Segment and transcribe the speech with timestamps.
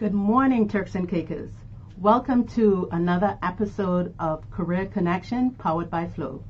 [0.00, 1.52] Good morning, Turks and Caicos.
[1.98, 6.42] Welcome to another episode of Career Connection powered by Flow.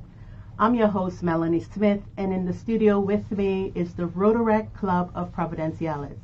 [0.57, 5.11] I'm your host, Melanie Smith, and in the studio with me is the Rotaract Club
[5.17, 6.21] of Providenciales.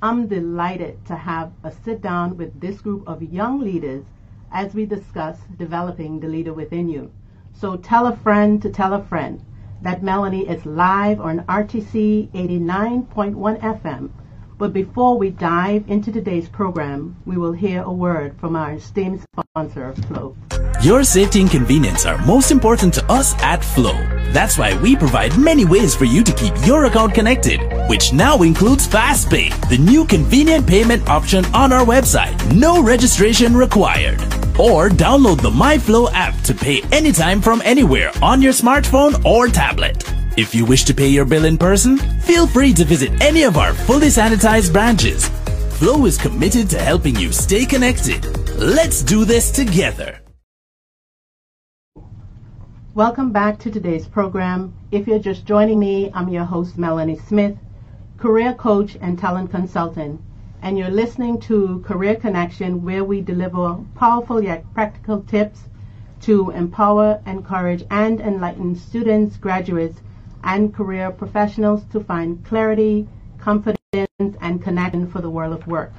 [0.00, 4.06] I'm delighted to have a sit down with this group of young leaders
[4.50, 7.12] as we discuss developing the leader within you.
[7.52, 9.44] So tell a friend to tell a friend
[9.82, 14.08] that Melanie is live on RTC 89.1 FM
[14.58, 19.20] but before we dive into today's program, we will hear a word from our esteemed
[19.22, 20.36] sponsor, Flow.
[20.82, 23.94] Your safety and convenience are most important to us at Flow.
[24.32, 28.42] That's why we provide many ways for you to keep your account connected, which now
[28.42, 32.34] includes FastPay, the new convenient payment option on our website.
[32.54, 34.20] No registration required.
[34.58, 40.04] Or download the MyFlow app to pay anytime from anywhere on your smartphone or tablet.
[40.36, 43.56] If you wish to pay your bill in person, feel free to visit any of
[43.56, 45.28] our fully sanitized branches.
[45.78, 48.24] Flow is committed to helping you stay connected.
[48.58, 50.18] Let's do this together.
[52.94, 54.74] Welcome back to today's program.
[54.90, 57.56] If you're just joining me, I'm your host, Melanie Smith,
[58.18, 60.20] career coach and talent consultant,
[60.62, 65.60] and you're listening to Career Connection, where we deliver powerful yet practical tips
[66.22, 70.00] to empower, encourage, and enlighten students, graduates,
[70.44, 73.78] and career professionals to find clarity, confidence,
[74.18, 75.92] and connection for the world of work.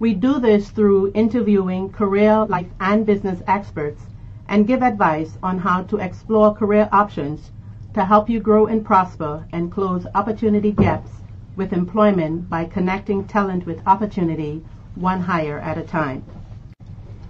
[0.00, 4.02] We do this through interviewing career, life, and business experts
[4.48, 7.52] and give advice on how to explore career options
[7.94, 11.10] to help you grow and prosper and close opportunity gaps
[11.56, 14.64] with employment by connecting talent with opportunity
[14.96, 16.24] one hire at a time.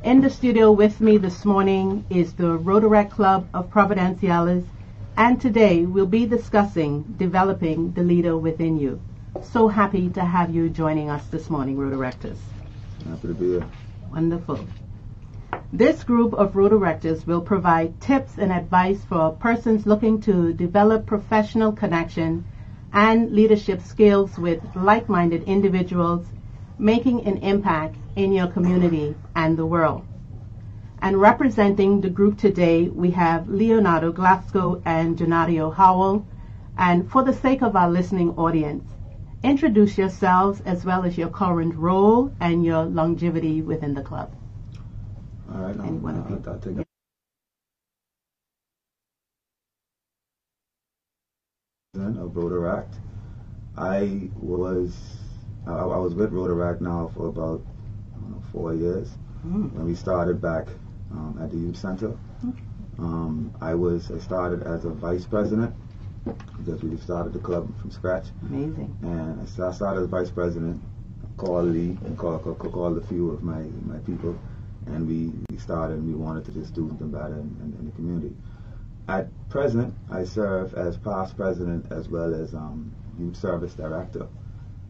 [0.02, 4.64] In the studio with me this morning is the Rotaract Club of Providenciales
[5.16, 9.00] and today we'll be discussing developing the leader within you.
[9.42, 12.38] So happy to have you joining us this morning, Rotaractors.
[13.06, 13.68] Happy to be here.
[14.10, 14.66] Wonderful.
[15.72, 21.72] This group of Rotaractors will provide tips and advice for persons looking to develop professional
[21.72, 22.44] connection
[22.92, 26.26] and leadership skills with like-minded individuals
[26.78, 30.06] making an impact in your community and the world.
[31.04, 36.26] And representing the group today, we have Leonardo Glasgow and Jonadio Howell.
[36.78, 38.84] And for the sake of our listening audience,
[39.42, 44.34] introduce yourselves as well as your current role and your longevity within the club.
[45.52, 45.78] All right.
[45.78, 46.42] Any one of you.
[46.46, 46.86] I'll, I'll take it.
[51.96, 52.94] of Rotaract.
[53.76, 54.96] I was
[55.66, 59.10] I, I was with Rotaract now for about I don't know, four years.
[59.46, 59.70] Mm.
[59.74, 60.68] When we started back
[61.16, 62.16] um, at the youth center,
[62.98, 65.74] um, I was I started as a vice president
[66.24, 68.26] because we started the club from scratch.
[68.48, 68.96] Amazing.
[69.02, 70.82] And I started as vice president,
[71.36, 74.38] called Lee and called, called, called a few of my, my people,
[74.86, 77.86] and we, we started and we wanted to just do something better in, in, in
[77.86, 78.34] the community.
[79.08, 84.26] At present, I serve as past president as well as um, youth service director,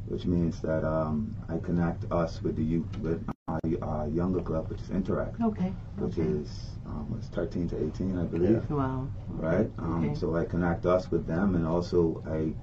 [0.07, 4.69] which means that um, I connect us with the youth, with our, our younger club,
[4.71, 5.73] which is Interact, Okay.
[5.97, 6.29] which okay.
[6.29, 9.09] is um, what's 13 to 18, I believe Wow.
[9.29, 9.71] right?
[9.79, 10.15] Um, Okay.
[10.15, 12.55] So I connect us with them, and also I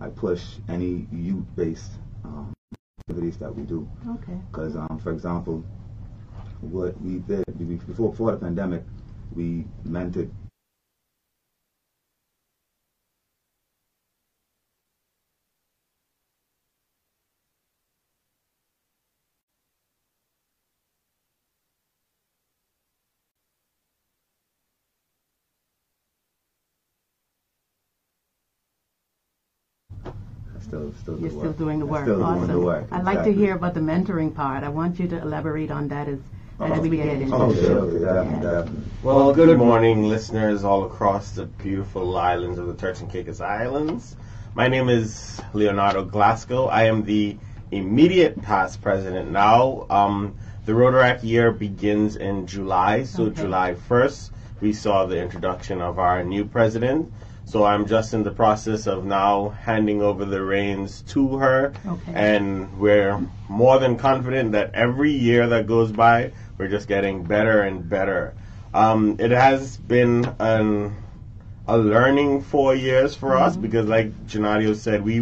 [0.00, 1.90] I push any youth-based
[2.24, 2.52] um,
[3.00, 3.88] activities that we do.
[4.06, 4.38] Okay.
[4.50, 5.64] Because, um, for example,
[6.60, 8.84] what we did before before the pandemic,
[9.34, 10.30] we mentored
[30.68, 31.58] still still You're still work.
[31.58, 32.04] doing the I work.
[32.04, 32.46] Still awesome.
[32.46, 32.86] doing the work.
[32.92, 34.62] I'd like to hear about the mentoring part.
[34.64, 36.18] I want you to elaborate on that as,
[36.60, 37.56] as Oh, we get into Oh, it.
[37.58, 38.82] okay, okay, definitely, definitely.
[39.02, 44.16] Well, good morning, listeners all across the beautiful islands of the Turks and Caicos Islands.
[44.54, 46.66] My name is Leonardo Glasgow.
[46.66, 47.36] I am the
[47.70, 49.86] immediate past president now.
[49.88, 50.34] Um,
[50.66, 53.42] the Rotaract year begins in July, so Okay.
[53.42, 57.12] July 1st, we saw the introduction of our new president.
[57.48, 62.12] So I'm just in the process of now handing over the reins to her, Okay.
[62.12, 63.18] and we're
[63.48, 68.34] more than confident that every year that goes by, we're just getting better and better.
[68.74, 70.94] Um, it has been an,
[71.66, 75.20] a learning four years for us because, like Janadio said, we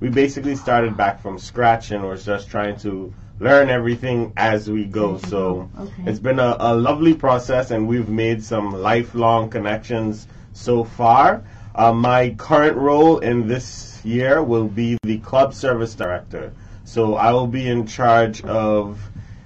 [0.00, 4.84] we basically started back from scratch and we're just trying to learn everything as we
[4.84, 5.12] go.
[5.12, 5.70] You So.
[5.78, 6.02] Okay.
[6.10, 11.44] it's been a, a lovely process, and we've made some lifelong connections so far.
[11.78, 16.52] Uh, my current role in this year will be the club service director.
[16.82, 19.00] So I will be in charge of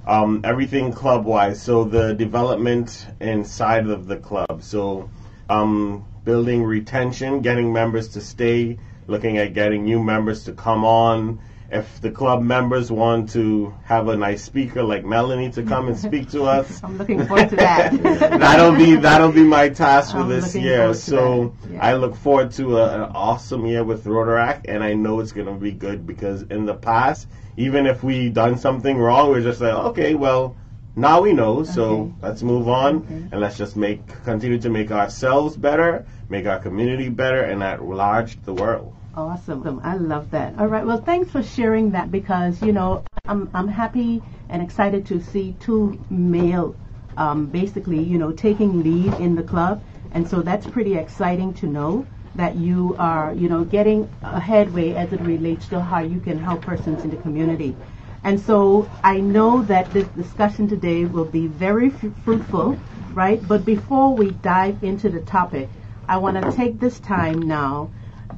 [0.06, 1.60] um, everything club wise.
[1.60, 4.62] So the development inside of the club.
[4.62, 5.10] So
[5.50, 11.38] um, building retention, getting members to stay, looking at getting new members to come on.
[11.72, 15.96] If the club members want to have a nice speaker like Melanie to come and
[15.98, 17.92] speak to us, I'm looking forward to that.
[18.02, 20.92] that'll be that'll be my task for I'm this year.
[20.92, 21.54] So.
[21.70, 21.82] Yeah.
[21.82, 25.54] I look forward to a, an awesome year with Rotaract, and I know it's gonna
[25.54, 27.26] be good because in the past,
[27.56, 30.54] even if we done something wrong, we're just like, okay, well,
[30.94, 32.12] now we know, so Okay.
[32.20, 33.14] let's move on Okay.
[33.32, 37.82] and let's just make continue to make ourselves better, make our community better, and at
[37.82, 38.94] large the world.
[39.14, 39.80] Awesome.
[39.84, 40.58] I love that.
[40.58, 40.86] All right.
[40.86, 45.54] Well, thanks for sharing that because, you know, I'm, I'm happy and excited to see
[45.60, 46.78] two male,
[47.16, 49.84] um, basically, you know, taking lead in the club.
[50.12, 54.94] And so that's pretty exciting to know that you are, you know, getting a headway
[54.94, 57.76] as it relates to how you can help persons in the community.
[58.24, 62.78] And so I know that this discussion today will be very f- fruitful,
[63.14, 63.46] right?
[63.46, 65.68] But before we dive into the topic,
[66.08, 67.92] I want to take this time now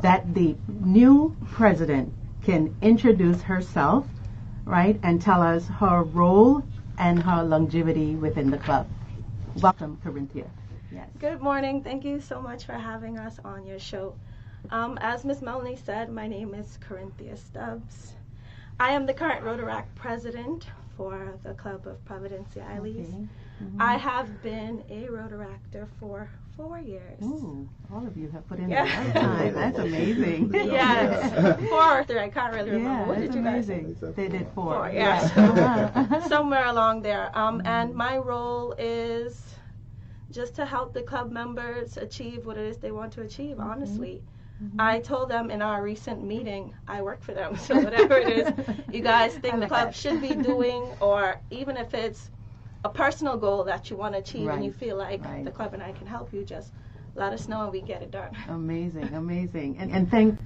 [0.05, 2.13] that the new president
[2.45, 4.07] can introduce herself,
[4.67, 6.63] right, and tell us her role
[6.99, 8.87] and her longevity within the club.
[9.63, 10.47] Welcome, Corinthia.
[10.93, 11.09] Yes.
[11.19, 11.83] Good morning.
[11.83, 14.15] Thank you so much for having us on your show.
[14.69, 18.13] Um, as Miss Melanie said, my name is Corinthia Stubbs.
[18.79, 20.67] I am the current Rotaract president
[20.99, 23.09] for the Club of Providenciales.
[23.09, 23.27] Okay.
[23.79, 27.21] I have been a Rotaractor for four years.
[27.23, 28.85] Ooh, all of you have put in Yeah.
[28.85, 29.55] a lot of time.
[29.63, 30.51] That's amazing.
[30.55, 32.19] Yes, four or three.
[32.21, 33.01] I can't really remember.
[33.03, 33.75] Yeah, what that's did you guys say?
[33.75, 33.91] amazing.
[33.93, 34.75] Except They did four.
[34.75, 35.33] Four, yes.
[35.37, 36.21] Yeah.
[36.29, 37.31] Somewhere along there.
[37.37, 39.57] Um, and my role is
[40.31, 43.57] just to help the club members achieve what it is they want to achieve.
[43.57, 43.71] Mm-hmm.
[43.71, 44.23] Honestly,
[44.79, 47.57] I told them in our recent meeting I work for them.
[47.57, 48.53] So whatever it is
[48.93, 49.95] you guys I think the club that.
[49.95, 52.31] should be doing, or even if it's
[52.85, 55.45] a personal goal that you want to achieve and you feel like right.
[55.45, 56.71] the club and I can help you, just
[57.15, 58.29] let us know and we get it done.
[58.49, 59.77] Amazing, amazing.
[59.79, 60.39] And, and thank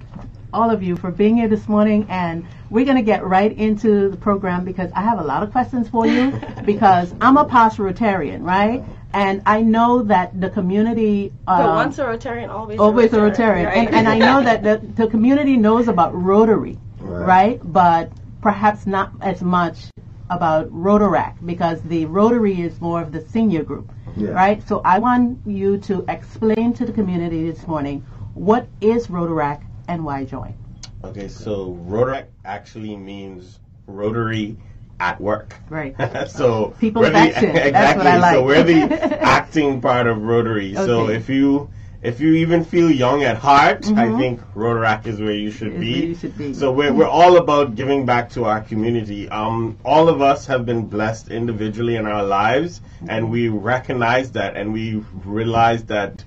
[0.53, 2.05] all of you for being here this morning.
[2.09, 5.51] And we're going to get right into the program because I have a lot of
[5.51, 8.83] questions for you because I'm a past Rotarian, right?
[9.13, 11.33] And I know that the community.
[11.45, 13.65] But um, once a Rotarian, always always a a Rotarian.
[13.65, 13.77] right?
[13.87, 17.25] And, and I know that the, the community knows about Rotary, Right.
[17.27, 17.59] right?
[17.63, 18.11] But
[18.41, 19.87] perhaps not as much
[20.29, 24.29] about Rotaract because the Rotary is more of the senior group, Yeah.
[24.31, 24.65] right?
[24.67, 30.05] So I want you to explain to the community this morning what is Rotaract and
[30.05, 30.53] why join.
[31.03, 34.57] Okay, so Rotaract actually means Rotary
[34.99, 35.55] at work.
[35.69, 35.95] Right.
[36.29, 37.49] so People's we're the- action.
[37.49, 37.71] Exactly.
[37.71, 38.33] That's what I like.
[38.35, 40.75] So we're the acting part of Rotary.
[40.75, 41.69] So if you
[42.01, 45.79] if you even feel young at heart, I think Rotaract is where you should Is
[45.79, 45.93] be.
[45.93, 46.53] where you should be.
[46.53, 49.27] So we're, we're all about giving back to our community.
[49.29, 54.55] Um, all of us have been blessed individually in our lives, and we recognize that,
[54.55, 56.23] and we realize that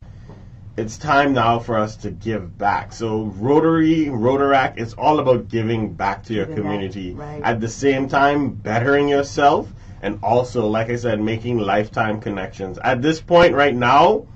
[0.76, 2.92] it's time now for us to give back.
[2.92, 7.12] So Rotary, Rotaract, it's all about giving back to your Giving back, community.
[7.14, 7.40] right.
[7.42, 9.72] At the same time, bettering yourself,
[10.02, 12.78] and also, like I said, making lifetime connections.
[12.82, 14.26] At this point right now,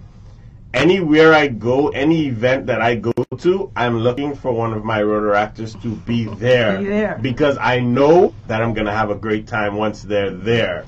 [0.77, 5.01] anywhere I go, any event that I go to, I'm looking for one of my
[5.01, 6.79] Rotaractors to be there.
[6.79, 7.19] Be there.
[7.21, 10.87] Because I know that I'm going to have a great time once they're there.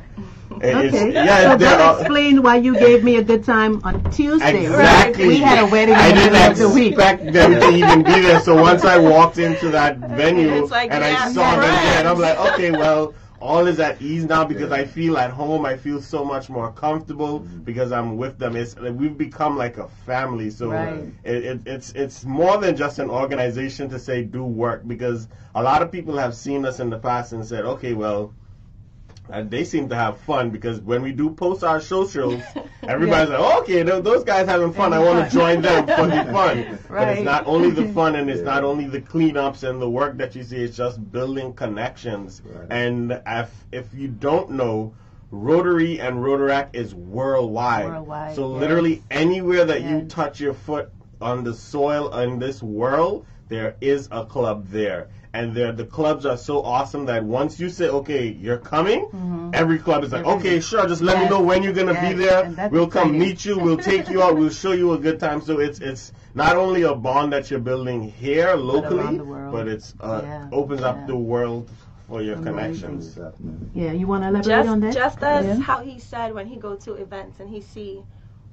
[0.51, 1.13] Okay.
[1.13, 4.65] yeah, so that explains why you gave me a good time on Tuesday.
[4.65, 5.29] Exactly.
[5.29, 6.95] We had a wedding I didn't of the week.
[6.95, 8.41] expect them to even be there.
[8.41, 12.19] So once I walked into that venue like, and I saw them there, and I'm
[12.19, 15.65] like, okay, well, all is at ease now because I feel at home.
[15.65, 17.59] I feel so much more comfortable mm-hmm.
[17.61, 18.57] because I'm with them.
[18.57, 20.51] It's we've become like a family.
[20.51, 21.13] So Right.
[21.25, 25.63] it, it, it's it's more than just an organization to say do work because a
[25.63, 28.33] lot of people have seen us in the past and said, okay, well.
[29.31, 32.43] And they seem to have fun because when we do post our socials,
[32.83, 34.93] everybody's like, oh, okay, those guys having fun.
[34.93, 36.79] I want to join them for the fun.
[36.89, 38.45] But it's not only the fun and it's Yeah.
[38.47, 42.43] not only the cleanups and the work that you see, it's just building connections.
[42.45, 42.67] Right.
[42.71, 44.95] And if, if you don't know,
[45.31, 47.87] Rotary and Rotaract is worldwide.
[47.87, 48.61] Worldwide, So yes.
[48.61, 54.09] literally anywhere that you touch your foot on the soil in this world, there is
[54.11, 55.09] a club there.
[55.35, 59.79] And there, the clubs are so awesome that once you say, okay, you're coming, every
[59.79, 61.23] club is like, Every- okay, sure, just let Mm-hmm.
[61.25, 61.31] Yes.
[61.31, 62.13] me know when you're going to Yes.
[62.15, 62.71] be there.
[62.71, 63.19] We'll come exciting.
[63.21, 63.59] meet you.
[63.59, 64.37] We'll take you out.
[64.37, 65.43] We'll show you a good time.
[65.43, 69.53] So it's it's not only a bond that you're building here locally, around the world.
[69.53, 70.49] but it's uh, Yeah.
[70.53, 70.89] opens Yeah.
[70.89, 71.69] up the world
[72.09, 72.55] for your Amazing.
[72.55, 73.19] connections.
[73.75, 74.95] Yeah, you want to elaborate on that?
[74.95, 75.61] just, just as Yeah.
[75.63, 78.03] how he said when he go to events and he see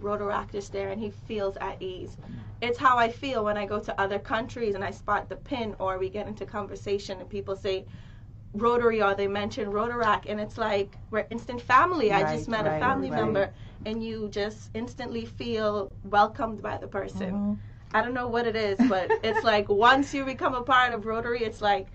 [0.02, 2.18] Rotaractors there and he feels at ease.
[2.62, 5.76] It's how I feel when I go to other countries and I spot the pin
[5.80, 7.86] or we get into conversation and people say,
[8.54, 12.14] Rotary or they mention Rotaract, and it's like we're instant family.
[12.14, 13.22] I just Right, met a family right.
[13.22, 13.50] member,
[13.86, 17.34] and you just instantly feel welcomed by the person.
[17.34, 17.54] Mm-hmm.
[17.94, 21.06] I don't know what it is, but it's like once you become a part of
[21.06, 21.88] Rotary, it's like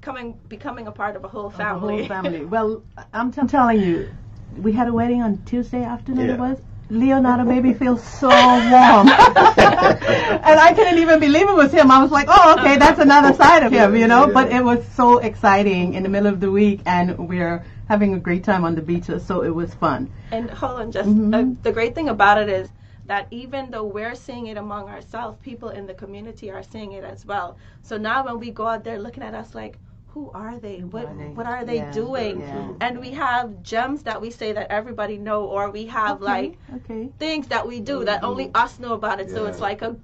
[0.00, 1.98] coming becoming a part of a whole The family.
[1.98, 2.44] whole family.
[2.44, 4.08] Well, I'm t- telling you,
[4.56, 6.30] we had a wedding on Tuesday afternoon.
[6.30, 6.58] It was.
[6.90, 11.90] Leonardo made me feel so warm, and I couldn't even believe it was him.
[11.90, 14.26] I was like, "Oh, okay, that's another side of him," you know.
[14.26, 14.32] Yeah.
[14.34, 18.18] But it was so exciting in the middle of the week, and we're having a
[18.18, 20.10] great time on the beaches, so it was fun.
[20.32, 21.34] And hold on, just Mhm.
[21.34, 22.68] uh, the great thing about it is
[23.06, 27.04] that even though we're seeing it among ourselves, people in the community are seeing it
[27.04, 27.56] as well.
[27.82, 29.78] So now when we go out there looking at us like,
[30.14, 30.78] who are they?
[30.80, 31.28] What are they?
[31.38, 32.40] what are they Yeah, doing?
[32.40, 32.72] yeah.
[32.80, 36.58] And we have gems that we say that everybody know, or we have Okay, like
[36.76, 38.64] okay, things that we do we that only mm-hmm.
[38.64, 39.30] us know about it.
[39.30, 39.96] So it's like a, a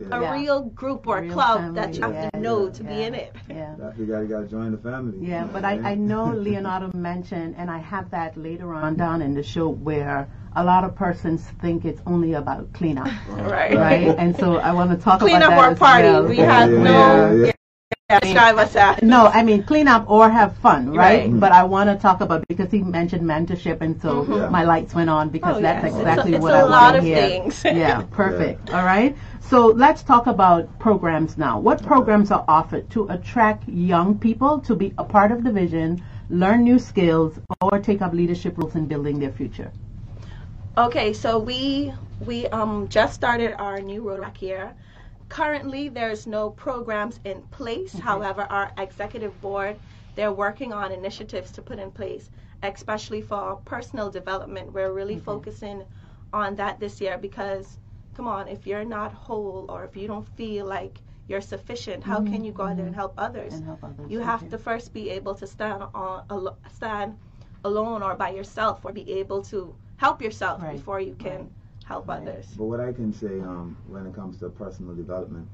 [0.00, 0.20] Yeah.
[0.20, 0.32] Yeah.
[0.32, 3.14] real group or Real club that you have yeah, to know yeah, to be in
[3.14, 3.36] it.
[3.48, 3.74] yeah.
[3.98, 5.18] You gotta, gotta join the family.
[5.20, 8.96] Yeah, you but I, what I know Leonardo mentioned, and I have that later on
[8.96, 13.74] down in the show, where a lot of persons think it's only about cleanup, Right.
[13.76, 14.14] right?
[14.18, 16.08] And so I want to talk Clean about up that or as party.
[16.08, 16.24] well.
[16.24, 17.52] We have yeah, no yeah, yeah.
[18.22, 19.02] Us as.
[19.02, 21.20] No, I mean clean up or have fun, right?
[21.30, 21.40] Right.
[21.40, 24.50] But I want to talk about because he mentioned mentorship, and so Mhm.
[24.50, 25.84] my lights went on because Oh, that's yes.
[25.84, 27.28] It's a- exactly it's what a I lot want to of hear.
[27.28, 27.64] things.
[27.84, 28.72] yeah, perfect.
[28.72, 29.16] All right.
[29.40, 31.58] So let's talk about programs now.
[31.58, 36.02] What programs are offered to attract young people to be a part of the vision,
[36.30, 39.70] learn new skills, or take up leadership roles in building their future?
[40.76, 44.74] Okay, so we we um just started our new Rotaract year.
[45.34, 47.92] Currently, there's no programs in place.
[47.92, 49.76] However, our executive board
[50.14, 52.30] they're working on initiatives to put in place,
[52.62, 54.72] especially for personal development.
[54.72, 55.24] We're really mm-hmm.
[55.24, 55.82] focusing
[56.32, 57.78] on that this year because,
[58.14, 62.20] come on, if you're not whole or if you don't feel like you're sufficient, how
[62.20, 63.00] can you go out there and mm-hmm.
[63.00, 63.54] help others?
[63.54, 64.08] And help others.
[64.08, 67.18] You have to first be able to stand on alo- stand
[67.64, 71.50] alone or by yourself, or be able to help yourself Right, before you can
[71.84, 72.46] help others.
[72.56, 75.48] But what I can say um, when it comes to personal development,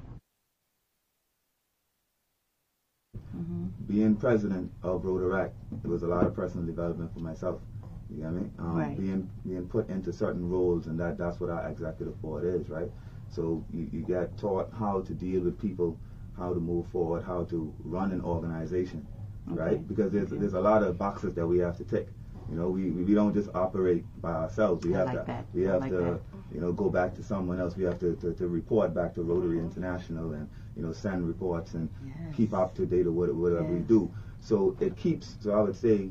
[3.36, 3.66] Mm-hmm.
[3.86, 5.52] being president of Rotaract,
[5.84, 7.60] it was a lot of personal development for myself.
[8.10, 8.50] You get me?
[8.58, 8.96] Um, Right.
[8.96, 12.90] Being being put into certain roles, and that that's what our executive board is, right?
[13.28, 15.98] So you, you get taught how to deal with people,
[16.36, 19.06] how to move forward, how to run an organization,
[19.52, 19.60] Okay.
[19.60, 19.88] right?
[19.88, 20.40] Because there's Okay.
[20.40, 22.08] there's a lot of boxes that we have to tick.
[22.50, 24.84] You know, we, we don't just operate by ourselves.
[24.84, 25.44] We I have like to that.
[25.54, 26.20] we have like to that.
[26.52, 27.76] you know go back to someone else.
[27.76, 31.74] We have to, to, to report back to Rotary International and you know send reports
[31.74, 32.34] and Yes.
[32.36, 34.10] keep up to date with what- whatever we do.
[34.40, 35.36] So it keeps.
[35.40, 36.10] So I would say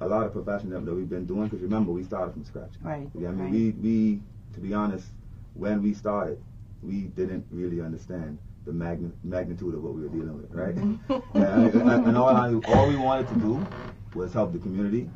[0.00, 2.72] a lot of profession that, we've been doing because remember we started from scratch.
[2.82, 3.08] Right.
[3.18, 3.52] Yeah, I mean right.
[3.52, 4.22] we we
[4.54, 5.06] to be honest,
[5.54, 6.38] when we started,
[6.82, 10.74] we didn't really understand the magni- magnitude of what we were dealing with, right?
[10.76, 11.36] Mm-hmm.
[11.38, 13.66] and, and- and all, I, all we wanted to do
[14.14, 15.08] was help the community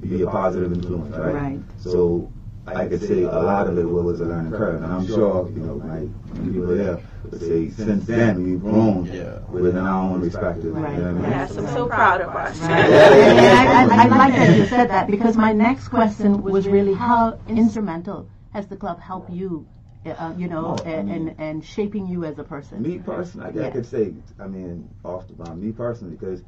[0.00, 1.34] be a positive influence, right?
[1.34, 1.60] Right.
[1.78, 2.30] So
[2.66, 5.60] I could say a lot of it was a learning curve, and I'm sure you
[5.60, 6.00] know my
[6.44, 6.98] people there
[7.30, 9.38] would say since then we've grown Yeah.
[9.50, 10.74] within our own respective.
[10.74, 10.94] Right.
[10.96, 11.30] You know what I mean?
[11.30, 12.58] Yes, I'm so proud of us.
[12.60, 12.70] Right.
[12.70, 16.94] And I, I, I like that you said that because my next question was really
[16.94, 19.66] how instrumental has the club helped you,
[20.06, 22.82] uh, you know, Oh, I and, mean- and, and shaping you as a person?
[22.82, 23.66] Me personally, I, Yeah.
[23.68, 26.42] I could say, I mean, off the bomb, me personally, because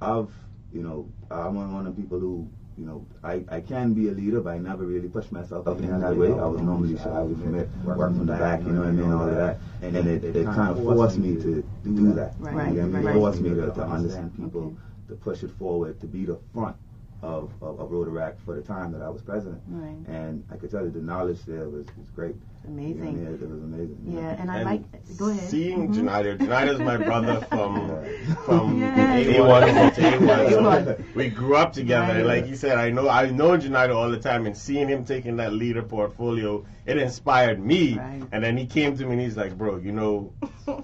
[0.00, 0.30] I've,
[0.72, 2.48] you know, I'm one of the people who,
[2.78, 5.78] you know, I, I can be a leader, but I never really push myself up
[5.80, 6.28] in that way.
[6.28, 8.92] I was normally shy, I would commit, work from the back, you know what I
[8.92, 9.58] mean, all of that.
[9.82, 12.34] And then it, it kind of forced me to do that.
[12.38, 13.04] Right, You know what I mean?
[13.04, 13.16] right.
[13.16, 14.76] It forced me to, to understand people, Okay.
[15.08, 16.76] to push it forward, to be the front
[17.22, 19.60] of, of, of Rotaract for the time that I was president.
[19.68, 20.06] Right.
[20.08, 22.36] And I could tell you the knowledge there was, was great.
[22.62, 23.04] You know I Amazing.
[23.04, 23.26] mean?
[23.26, 23.98] It, it was amazing.
[24.06, 25.16] Yeah, and I And like.
[25.16, 25.48] Go ahead.
[25.50, 25.94] Seeing Mhm.
[25.94, 27.88] Janida, Janida's my brother from
[28.44, 29.26] from Yes.
[29.26, 30.48] A1 to A1.
[30.50, 31.14] A1.
[31.14, 34.18] We grew up together, and like you said, I know I know Janida all the
[34.18, 37.98] time, and seeing him taking that leader portfolio, it inspired me.
[37.98, 38.22] Right.
[38.32, 40.32] And then he came to me and he's like, "Bro, you know,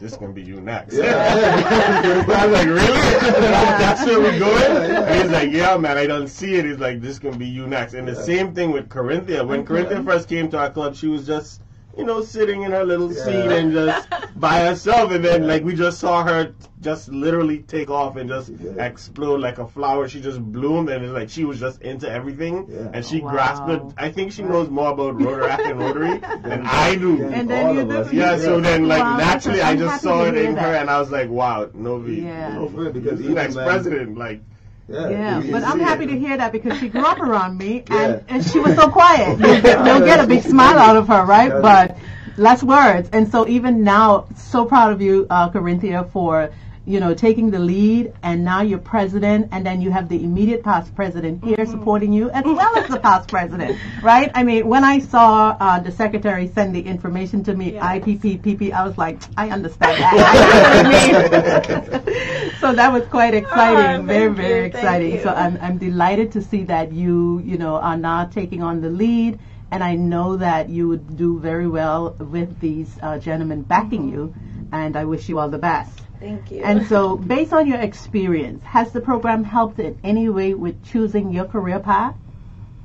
[0.01, 2.25] this can be you next." Yeah.
[2.29, 3.01] I was like, "Really?
[3.31, 7.01] That's where we're going?" And he's like, "Yeah, man, I don't see it." He's like,
[7.01, 9.47] "This can be you next." And the same thing with Corinthia.
[9.47, 11.61] When Corinthia first came to our club, she was just
[11.97, 15.11] you know, sitting in her little seat and just by herself.
[15.13, 19.41] And then, like, we just saw her just literally take off and just She explode
[19.41, 20.09] like a flower.
[20.09, 22.67] She just bloomed, and it's like she was just into everything.
[22.69, 22.91] Yeah.
[22.93, 23.31] And she Wow.
[23.31, 23.83] grasped it.
[23.97, 27.25] I think she knows more about Rotaract and Rotary than I do.
[27.25, 28.13] And then All you of do- us.
[28.13, 31.01] Yeah, so then, like, Wow, naturally, I'm just saw it hear in her, and I
[31.01, 32.17] was like, wow, Novi.
[32.17, 32.61] Yeah.
[32.63, 34.19] you know, because you're the next even when- president.
[34.19, 34.41] Like,
[34.89, 36.09] Yeah, Yeah, but I'm happy it.
[36.09, 39.39] to hear that because she grew up around me and, and she was so quiet.
[39.39, 41.51] You'll get, you'll get a big smile out of her, right?
[41.51, 41.99] But
[42.37, 43.09] less words.
[43.13, 46.51] And so even now, so proud of you, uh, Corinthia, for
[46.87, 50.63] you know, taking the lead, and now you're president, and then you have the immediate
[50.63, 51.71] past president here Mm-hmm.
[51.73, 54.31] supporting you, as well as the past president, right?
[54.35, 57.83] I mean, when I saw uh, the secretary send the information to me, Yes.
[57.83, 60.15] IPP, PP, I was like, I understand that.
[60.31, 62.61] I know what it means.
[62.61, 65.21] so that was quite exciting, Oh, very, very you, exciting.
[65.23, 65.31] So.
[65.31, 69.41] I'm, I'm delighted to see that you, you know, are now taking on the lead.
[69.73, 74.33] And I know that you would do very well with these uh, gentlemen backing you,
[74.71, 76.06] and I wish you all the best.
[76.27, 76.63] Thank you.
[76.65, 81.33] And so, based on your experience, has the program helped in any way with choosing
[81.33, 82.17] your career path?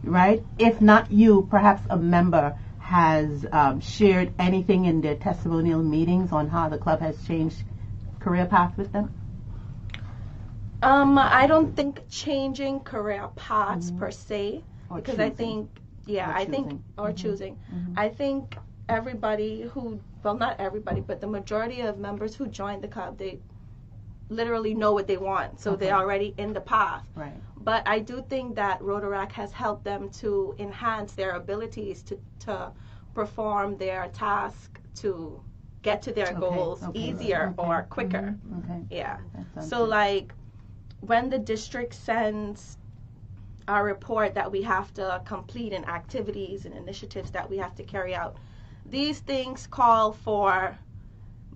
[0.03, 0.43] Right?
[0.60, 6.50] If not you, perhaps a member has um, shared anything in their testimonial meetings on
[6.50, 7.63] how the club has changed
[8.19, 9.10] career path with them?
[10.83, 15.69] Um, I don't think changing career paths per se, Or because I think,
[16.05, 16.83] yeah, Or I think, choosing.
[16.98, 17.57] or choosing.
[17.95, 18.57] I think
[18.91, 23.39] everybody who, well, not everybody, but the majority of members who join the club, they
[24.29, 27.03] literally know what they want, so they're already in the path.
[27.15, 27.33] Right.
[27.57, 32.71] But I do think that Rotaract has helped them to enhance their abilities to, to
[33.13, 35.41] perform their task to
[35.81, 38.36] get to their Okay, goals okay, easier okay, or quicker.
[38.38, 38.55] Mm-hmm.
[38.60, 38.71] Mm-hmm.
[38.71, 38.86] Okay.
[38.89, 39.17] Yeah.
[39.36, 39.89] That sounds So good.
[39.89, 40.33] like
[41.01, 42.77] when the district sends
[43.67, 47.83] our report that we have to complete and activities and initiatives that we have to
[47.83, 48.38] carry out,
[48.91, 50.77] these things call for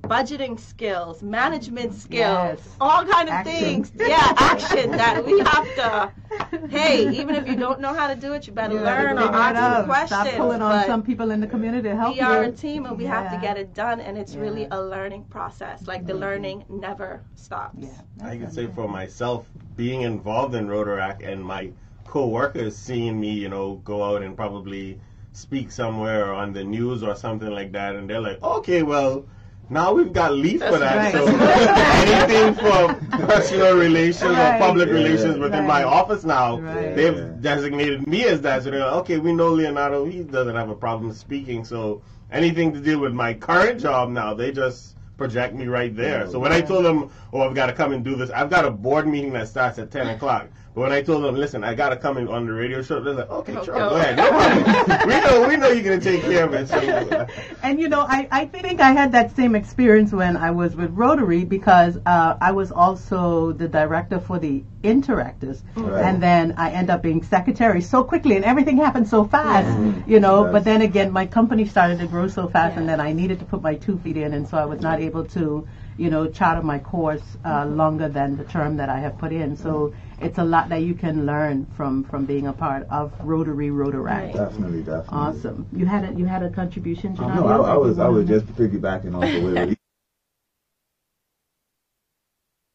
[0.03, 2.75] budgeting skills, management skills, Yes.
[2.79, 3.53] all kind of Action.
[3.83, 3.91] things.
[3.95, 6.67] Yeah, action that we have to.
[6.69, 9.17] Hey, even if you don't know how to do it, you better You gotta learn
[9.17, 9.75] or figure it ask out.
[9.77, 10.09] some questions.
[10.21, 12.27] Stop pulling on but some people in the community to help we you.
[12.27, 15.23] are a team and we have to get it done, and it's really a learning
[15.25, 15.87] process.
[15.87, 17.77] Like the learning never stops.
[17.79, 18.27] Yeah.
[18.29, 21.71] I can say for myself, being involved in Rotaract and my
[22.05, 24.99] co-workers seeing me, you know, go out and probably
[25.35, 29.25] speak somewhere on the news or something like that, and they're like, okay, well,
[29.69, 30.95] now we've got Leaf for that.
[30.95, 31.13] right.
[31.13, 31.25] So
[32.05, 34.55] anything for personal relations Right.
[34.55, 34.93] or public Yeah.
[34.93, 36.95] relations within my office now, Right.
[36.95, 37.27] they've Yeah.
[37.41, 38.63] designated me as that.
[38.63, 41.65] So they're like, okay, we know Leonardo, he doesn't have a problem speaking.
[41.65, 46.25] So anything to do with my current job now, they just project me right there.
[46.27, 48.49] Oh, so when I told them, oh, I've got to come and do this, I've
[48.49, 50.47] got a board meeting that starts at 10 o'clock.
[50.75, 52.99] But when I told them, listen, I got to come in on the radio show,
[52.99, 53.91] they're like, okay, sure, go.
[53.91, 54.17] go ahead.
[54.17, 55.07] No problem.
[55.07, 56.67] we know, we know you're going to take care of it.
[56.67, 57.27] So,
[57.63, 60.91] And you know, I, I think I had that same experience when I was with
[60.91, 66.03] Rotary because uh, I was also the director for the Interactors, Right.
[66.03, 70.05] and then I end up being secretary so quickly, and everything happened so fast, Mhm.
[70.07, 70.43] you know.
[70.43, 70.51] Yes.
[70.51, 73.45] But then again, my company started to grow so fast, and then I needed to
[73.45, 75.65] put my two feet in, and so I was not able to,
[75.97, 79.55] you know, charter my course uh, longer than the term that I have put in.
[79.55, 83.69] So it's a lot that you can learn from from being a part of Rotary
[83.69, 84.03] Rotaract.
[84.03, 84.33] Right.
[84.33, 85.17] Definitely, definitely.
[85.17, 85.67] Awesome.
[85.71, 88.45] You had a you had a contribution, Um, no, I, I was I was just
[88.47, 89.75] piggybacking off of where.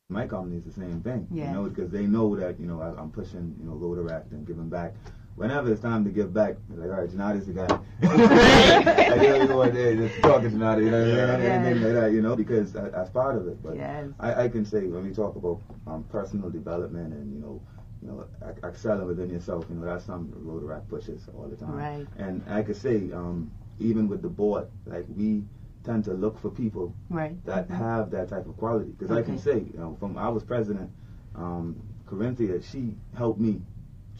[0.08, 1.46] My company is the same thing, Yeah.
[1.48, 4.46] you know, because they know that you know I, I'm pushing you know Rotaract and
[4.46, 4.94] giving back.
[5.36, 7.66] Whenever it's time to give back, they're like, all right, Janada's the guy.
[9.08, 11.36] like, you know, you go in there, just talking to Janada, you know, what I
[11.36, 11.42] mean?
[11.46, 11.54] Yeah.
[11.54, 13.62] and anything like that, you know, because I, that's part of it.
[13.62, 14.08] But Yes.
[14.18, 17.62] I, I can say when we talk about um, personal development and you know,
[18.02, 18.26] you know,
[18.64, 21.74] excelling within yourself, you know, that's something Rotaract pushes all the time.
[21.74, 22.06] Right.
[22.18, 25.44] And I could say, um, even with the board, like we
[25.84, 27.42] tend to look for people Right.
[27.46, 28.90] that have that type of quality.
[28.98, 30.90] Because I can say, you know, from I was president,
[31.34, 33.62] um, Corinthia, she helped me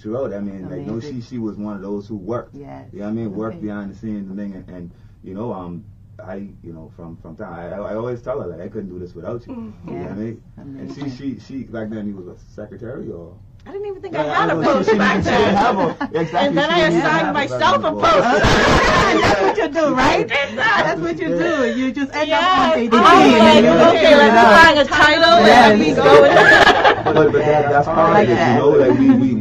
[0.01, 0.33] throughout.
[0.33, 2.55] I mean, like, you know, she she was one of those who worked.
[2.55, 2.85] Yeah.
[2.93, 3.33] You know what I mean?
[3.35, 4.91] Worked behind the scenes and thing, and, and
[5.23, 5.85] you know, um,
[6.23, 8.99] I, you know, from from time, I, I always tell her like I couldn't do
[8.99, 9.73] this without you.
[9.87, 10.43] You know what I mean?
[10.57, 13.37] And she she she back then he was a secretary or.
[13.67, 15.55] I didn't even think Yeah, I had a post she- she back didn't then.
[15.55, 18.23] have a- exactly, And then she I assigned myself a post.
[18.23, 18.41] then.
[19.21, 20.29] That's what you do, right?
[20.29, 21.79] That's what you do.
[21.79, 22.89] You just end up on Yes.
[22.89, 25.71] ADP I and like, you just okay, figure it let's find a title Yes.
[25.73, 27.05] and we go with that.
[27.05, 28.69] but, but that, that's part of it, you know.
[28.71, 29.35] Like we, we,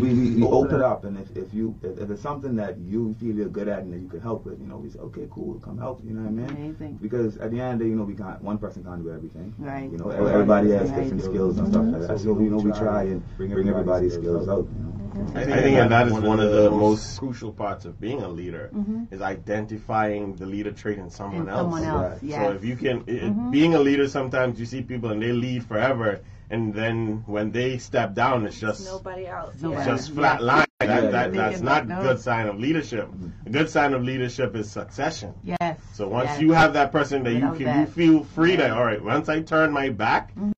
[0.49, 3.15] we, we, we open up, and if, if you if, if it's something that you
[3.19, 5.27] feel you're good at and that you can help with, you know, we say, okay,
[5.31, 6.01] cool, come help.
[6.03, 6.65] You know what I mean?
[6.65, 6.99] Amazing.
[7.01, 9.11] Because at the end of the day, you know, we can't one person can't do
[9.11, 9.53] everything.
[9.57, 9.89] Right.
[9.91, 11.03] You know, everybody has Right.
[11.03, 12.19] different skills and stuff like that.
[12.19, 14.67] So you know, we try and bring everybody's skills out.
[14.77, 14.93] You know.
[15.35, 18.69] I think that, that is one of the most crucial parts of being a leader
[18.73, 19.05] mm-hmm.
[19.13, 21.59] is identifying the leader trait in someone And else.
[21.61, 22.23] someone else, Right.
[22.23, 22.45] yes.
[22.45, 23.51] So if you can, i i- mm-hmm.
[23.51, 27.77] being a leader, sometimes you see people and they lead forever, and then when they
[27.77, 29.53] step down, it's just Nobody else.
[29.55, 29.85] It's Yeah.
[29.85, 30.65] just flat line.
[30.81, 31.01] Yeah.
[31.01, 33.09] that, that's not a good sign of leadership.
[33.45, 35.33] A good sign of leadership is succession.
[35.43, 35.79] Yes.
[35.93, 36.41] So once yes.
[36.41, 37.79] you have that person that you Without can, that.
[37.81, 38.73] you feel free to.
[38.73, 40.51] All right, once I turn my back, mm-hmm.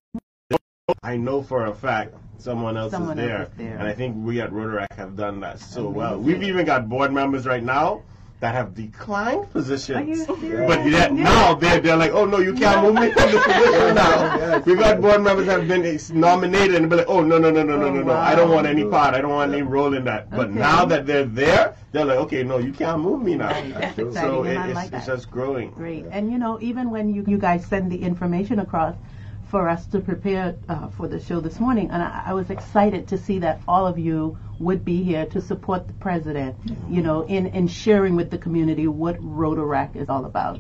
[1.03, 3.65] I know for a fact someone else Someone is else there.
[3.65, 3.77] is there.
[3.79, 6.19] And I think we at Rotaract have done that so well.
[6.19, 8.03] We've even got board members right now
[8.41, 10.27] that have declined positions.
[10.27, 13.95] But yet now they're, they're like, oh no, you can't move me from the position
[13.95, 14.35] now.
[14.41, 14.65] Yes.
[14.65, 17.61] We've got board members that have been nominated and be like, oh no, no, no,
[17.63, 19.13] no, no, Oh, no, no, I don't want any part.
[19.13, 20.29] I don't want any role in that.
[20.31, 20.59] But Okay.
[20.59, 23.49] now that they're there, they're like, okay, no, you can't move me now.
[23.73, 25.69] That's So exciting, So and it, it's, like it's just growing.
[25.71, 26.05] Great.
[26.11, 28.95] And you know, even when you, you guys send the information across
[29.43, 33.07] for us to prepare uh, for the show this morning, and I, I was excited
[33.09, 36.55] to see that all of you would be here to support the president,
[36.89, 40.59] you know, in, in sharing with the community what Rotaract is all about.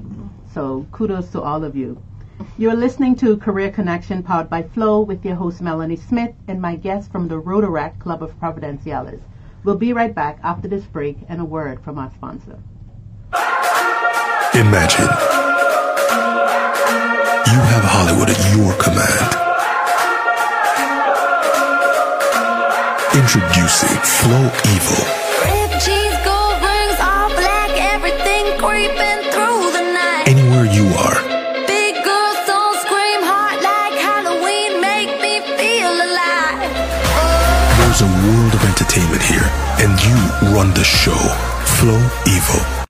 [0.53, 2.01] So kudos to all of you.
[2.57, 6.75] You're listening to Career Connection powered by Flow with your host Melanie Smith and my
[6.75, 9.21] guest from the Rotaract Club of Providenciales.
[9.63, 12.57] We'll be right back after this break and a word from our sponsor.
[14.53, 15.05] Imagine
[17.47, 19.40] you have Hollywood at your command.
[23.13, 25.03] Introducing Flow EVO,
[25.43, 30.31] Red cheese, gold rings, all black, everything creeping through the night.
[30.31, 31.19] anywhere you are.
[31.67, 36.71] Big girls don't scream hard like Halloween, make me feel alive.
[37.83, 39.43] There's a world of entertainment here,
[39.83, 41.19] and you run the show.
[41.83, 41.99] Flow
[42.31, 42.85] EVO.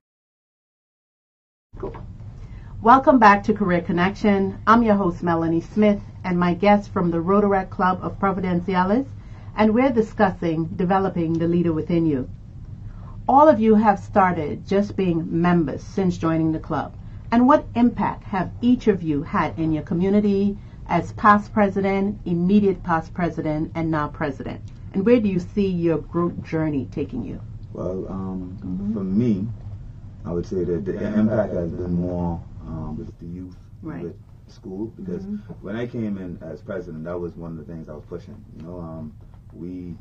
[2.83, 4.59] Welcome back to Career Connection.
[4.67, 9.07] I'm your host, Melanie Smith, and my guest from the Rotaract Club of Providenciales,
[9.55, 12.29] and we're discussing developing the leader within you.
[13.27, 16.93] All of you have started just being members since joining the club.
[17.31, 22.83] And what impact have each of you had in your community as past president, immediate
[22.83, 24.61] past president, and now president?
[24.93, 27.39] And where do you see your group journey taking you?
[27.71, 29.47] Well, um, for me,
[30.25, 34.03] I would say that the impact has been more um, with the youth, Right.
[34.03, 34.15] with
[34.47, 35.23] school, because
[35.61, 38.35] when I came in as president, that was one of the things I was pushing.
[38.57, 39.13] You know, um,
[39.53, 39.95] we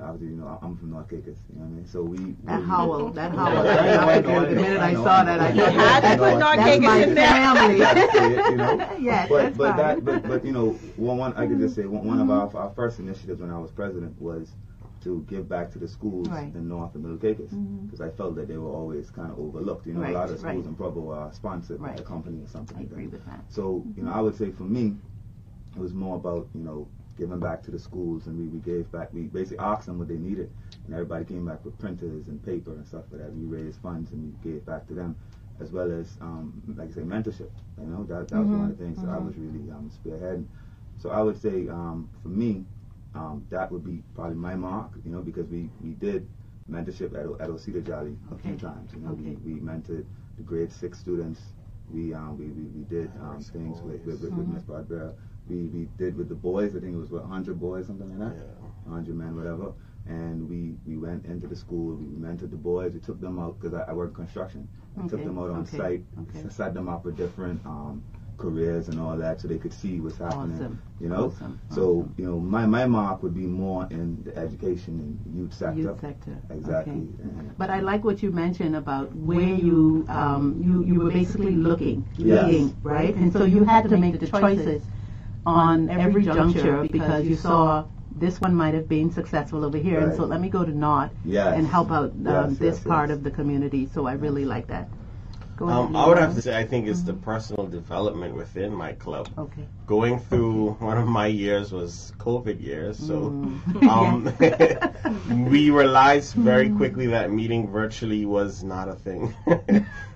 [0.00, 1.86] obviously, you know, I'm from North Caicos, you know what I mean?
[1.86, 3.62] So we That howl, that howl.
[3.62, 4.20] The I
[4.54, 7.26] minute I saw that, I had to put North my in there.
[7.26, 7.80] family.
[7.80, 8.96] It, you know?
[9.00, 9.76] yes, but but fine.
[9.78, 11.82] that but, but you know one one I could just mm-hmm.
[11.82, 12.56] say one, one of mm-hmm.
[12.56, 14.52] our, our first initiatives when I was president was
[15.02, 16.52] to give back to the schools Right.
[16.54, 17.86] in North and Middle Caicos mm-hmm.
[17.86, 19.86] because I felt that they were always kind of overlooked.
[19.86, 20.66] You know, Right, a lot of schools right.
[20.66, 23.12] in Provo are sponsored by a company or something I like agree that.
[23.12, 23.44] with that.
[23.48, 24.96] So you know, I would say for me,
[25.74, 28.90] it was more about you know giving back to the schools, and we, we gave
[28.92, 29.12] back.
[29.12, 30.50] We basically asked them what they needed,
[30.84, 33.34] and everybody came back with printers and paper and stuff like that.
[33.34, 35.16] We raised funds and we gave back to them,
[35.60, 37.50] as well as um, like I say, mentorship.
[37.80, 40.46] You know, that that was one of the things that I was really um, spearheading.
[40.98, 42.64] So I would say um, for me,
[43.14, 44.92] um, that would be probably my mark.
[45.04, 46.26] You know, because we we did
[46.70, 48.92] mentorship at, at Osita Jolly a few times.
[48.92, 49.36] You know, Okay.
[49.44, 50.04] we, we mentored
[50.36, 51.40] the grade six students.
[51.92, 55.12] We um, we, we, we did um, things with with, with, with Miss Barbera.
[55.48, 56.74] We we did with the boys.
[56.76, 58.44] I think it was what 100 boys, something like that.
[58.84, 59.72] 100 men, whatever.
[60.06, 61.96] And we we went into the school.
[61.96, 62.92] We mentored the boys.
[62.92, 64.68] We took them out because I, I work construction.
[64.96, 66.02] We took them out on okay, site.
[66.22, 66.48] okay.
[66.48, 68.02] Set them up with different um,
[68.38, 70.54] careers and all that, so they could see what's happening.
[70.56, 70.82] Awesome.
[71.00, 71.26] You know.
[71.26, 72.14] Awesome, So awesome.
[72.18, 75.80] you know, my my mark would be more in the education and youth sector.
[75.80, 76.36] Youth sector.
[76.50, 76.92] Exactly.
[76.94, 77.22] Okay.
[77.22, 81.56] And- But I like what you mentioned about where you um, you you were basically
[81.56, 82.46] looking, Yes.
[82.46, 83.14] leading, right?
[83.16, 84.82] And so you had to make the choices
[85.46, 87.84] on every juncture because you saw
[88.16, 91.10] this one might have been successful over here, and so let me go to Nod
[91.24, 91.54] Yes.
[91.56, 93.88] and help out um, Yes, this yes, part of the community.
[93.92, 94.88] So I really like that.
[95.60, 99.28] Um, I would have to say, I think it's the personal development within my club.
[99.38, 99.66] Okay.
[99.86, 103.88] Going through one of my years was COVID years, so Mm.
[105.28, 109.34] um, we realized very quickly that meeting virtually was not a thing.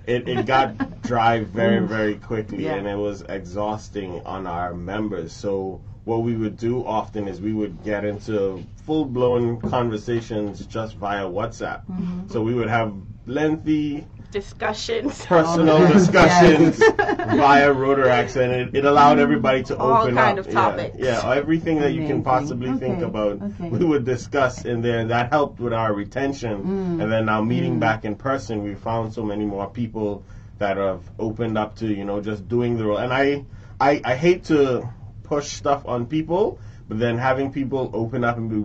[0.07, 2.75] it, it got dry very, very quickly, Yeah.
[2.75, 5.33] and it was exhausting on our members.
[5.33, 10.97] So what we would do often is we would get into full blown conversations just
[10.97, 11.83] via WhatsApp.
[11.87, 12.29] Mm-hmm.
[12.29, 12.95] So we would have
[13.27, 15.27] lengthy Discussions.
[15.27, 15.93] personal Oh, Yes.
[16.07, 20.47] discussions via Rotaracts, and it, it allowed everybody to All open kind up.
[20.47, 20.97] of topics.
[20.99, 22.23] Yeah, yeah, everything that you can Amazing.
[22.23, 23.69] possibly think about, okay.
[23.69, 25.05] we would discuss in there.
[25.05, 27.03] That helped with our retention, Mm.
[27.03, 30.23] and then now meeting back in person, we found so many more people
[30.59, 32.99] that have opened up to you know just doing the role.
[32.99, 33.45] And I,
[33.81, 34.89] I, I hate to
[35.31, 38.63] push stuff on people, but then having people open up and be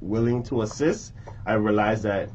[0.00, 1.12] willing to assist,
[1.44, 2.30] I realize that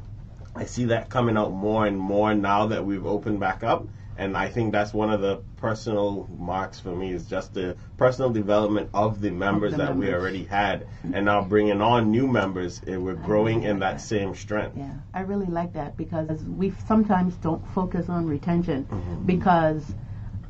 [0.56, 3.88] I see that coming out more and more now that we've opened back up.
[4.18, 8.30] And I think that's one of the personal marks for me is just the personal
[8.30, 10.88] development of the members the that we already had.
[11.12, 14.78] And now bringing on new members, eh, we're growing in that same strength.
[14.78, 19.26] Yeah, I really like that because we sometimes don't focus on retention Mm-hmm.
[19.26, 19.84] because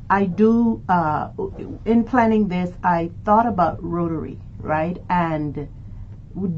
[0.08, 1.30] I do, uh,
[1.84, 4.98] in planning this, I thought about Rotary, right?
[5.10, 5.68] And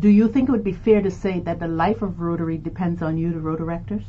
[0.00, 3.00] do you think it would be fair to say that the life of Rotary depends
[3.00, 4.04] on you, the Rotaractors?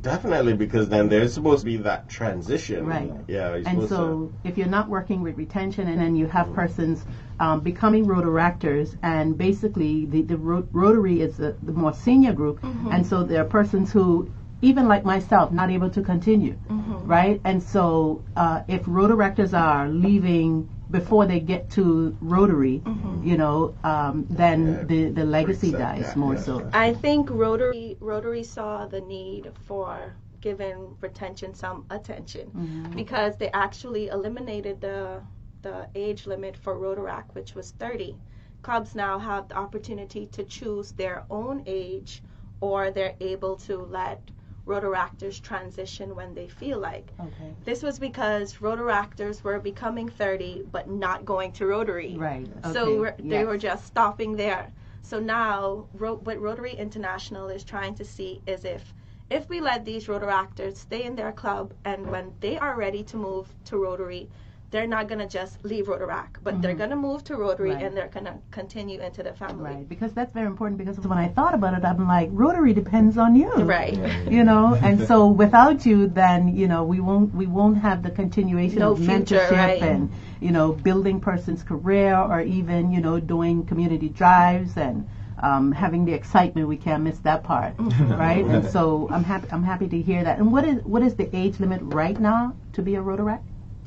[0.00, 2.86] Definitely, because then there's supposed to be that transition.
[2.86, 3.12] Right.
[3.28, 3.54] Yeah.
[3.54, 7.04] And supposed so, if you're not working with retention, and then you have persons
[7.38, 12.58] um, becoming Rotaractors, and basically the, the Rotary is the, the more senior group,
[12.90, 14.28] and so there are persons who,
[14.62, 16.56] even like myself, not able to continue,
[17.04, 17.40] right?
[17.44, 22.82] And so, uh, if Rotaractors are leaving before they get to Rotary,
[23.24, 26.40] you know, um, then Yeah, the, the legacy breaks that dies gap, more yeah.
[26.40, 26.70] so.
[26.72, 32.50] I think Rotary Rotary saw the need for giving retention some attention
[32.94, 35.22] because they actually eliminated the
[35.62, 38.16] the age limit for Rotaract, which was 30.
[38.62, 42.22] Clubs now have the opportunity to choose their own age,
[42.60, 44.30] or they're able to let
[44.66, 47.12] Rotaractors transition when they feel like.
[47.18, 47.54] Okay.
[47.64, 52.16] This was because Rotaractors were becoming 30 but not going to Rotary.
[52.16, 52.46] Right.
[52.72, 54.72] So okay, we're, they were just stopping there.
[55.02, 58.94] So now, Ro- what Rotary International is trying to see is if
[59.30, 63.16] if we let these Rotaractors stay in their club, and when they are ready to
[63.16, 64.28] move to Rotary,
[64.72, 67.76] they're not gonna just leave Rotaract, but they're gonna move to Rotary Mm-hmm.
[67.78, 67.86] Right.
[67.86, 69.70] and they're gonna continue into the family.
[69.74, 70.78] Right, because that's very important.
[70.78, 73.96] Because when I thought about it, I'm like, Rotary depends on you, Right.
[74.30, 78.10] You know, and so without you, then you know we won't we won't have the
[78.10, 79.82] continuation No of future, mentorship right.
[79.82, 85.06] and you know building person's career or even you know doing community drives and
[85.42, 86.66] um, having the excitement.
[86.66, 88.12] We can't miss that part, Mm-hmm.
[88.26, 88.44] right?
[88.44, 90.38] And so I'm happy I'm happy to hear that.
[90.38, 93.42] And what is what is the age limit right now to be a Rotaract?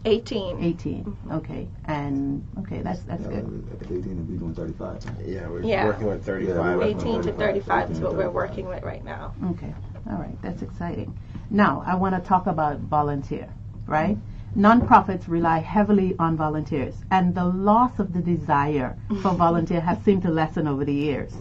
[0.05, 0.63] 18.
[0.63, 1.17] 18.
[1.31, 3.79] Okay, and okay, that's that's Yeah, good.
[3.81, 5.03] at 18 and we doing 35.
[5.25, 5.85] Yeah, we're Yeah.
[5.85, 6.55] working with 35.
[6.55, 9.33] Yeah, we're working 18 to 35, 35 is what we're working with right now.
[9.51, 9.73] Okay.
[10.09, 10.39] All right.
[10.41, 11.13] That's exciting.
[11.49, 13.47] Now, I want to talk about volunteer,
[13.87, 14.17] right?
[14.55, 20.21] Nonprofits rely heavily on volunteers, and the loss of the desire for volunteer has seemed
[20.23, 21.33] to lessen over the years.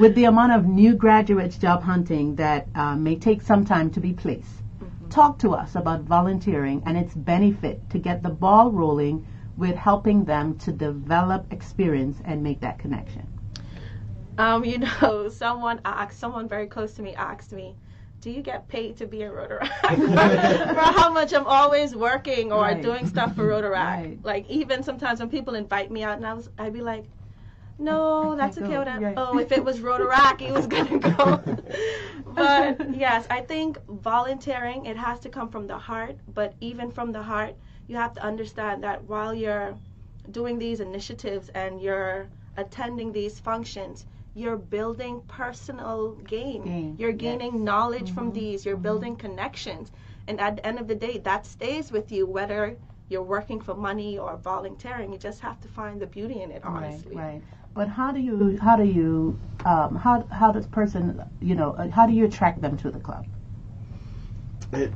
[0.00, 4.00] With the amount of new graduates job hunting that uh, may take some time to
[4.00, 4.50] be placed,
[5.10, 10.24] talk to us about volunteering and its benefit to get the ball rolling with helping
[10.24, 13.26] them to develop experience and make that connection.
[14.38, 17.76] Um, you know, someone asked, someone very close to me asked me,
[18.20, 19.68] do you get paid to be a Rotaract?
[20.74, 22.82] for how much I'm always working or Right.
[22.82, 23.72] doing stuff for Rotaract.
[23.72, 24.18] Right.
[24.22, 27.04] Like even sometimes when people invite me out and I was, I'd be like,
[27.80, 28.78] I no, that's go." okay.
[28.78, 29.14] With that.
[29.16, 31.42] Oh, if it was Rotaract, it was gonna go.
[32.34, 36.16] but yes, I think volunteering it has to come from the heart.
[36.34, 37.54] But even from the heart,
[37.88, 39.74] you have to understand that while you're
[40.30, 46.62] doing these initiatives and you're attending these functions, you're building personal gain.
[46.62, 47.18] Gain, You're yes.
[47.18, 48.38] gaining knowledge from mm-hmm.
[48.38, 48.64] these.
[48.64, 48.82] You're mm-hmm.
[48.82, 49.90] building connections,
[50.28, 52.76] and at the end of the day, that stays with you whether
[53.08, 55.12] you're working for money or volunteering.
[55.12, 57.16] You just have to find the beauty in it, honestly.
[57.16, 57.42] Right, right.
[57.74, 61.88] But how do you how do you um, how how does person you know uh,
[61.88, 63.26] how do you attract them to the club?
[64.72, 64.92] It,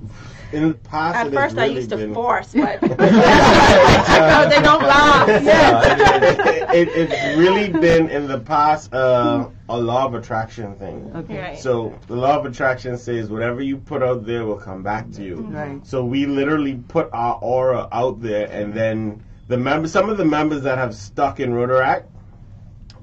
[0.52, 4.62] in the past, At it has first, I really used to force, but so they
[4.62, 5.28] don't laugh.
[5.28, 11.10] it, it's really been in the past uh, a law of attraction thing.
[11.16, 11.40] Okay.
[11.40, 11.58] Right.
[11.58, 15.24] So the law of attraction says whatever you put out there will come back to
[15.24, 15.36] you.
[15.36, 15.84] Right.
[15.84, 20.24] So we literally put our aura out there, and then the members, some of the
[20.24, 22.04] members that have stuck in Rotaract,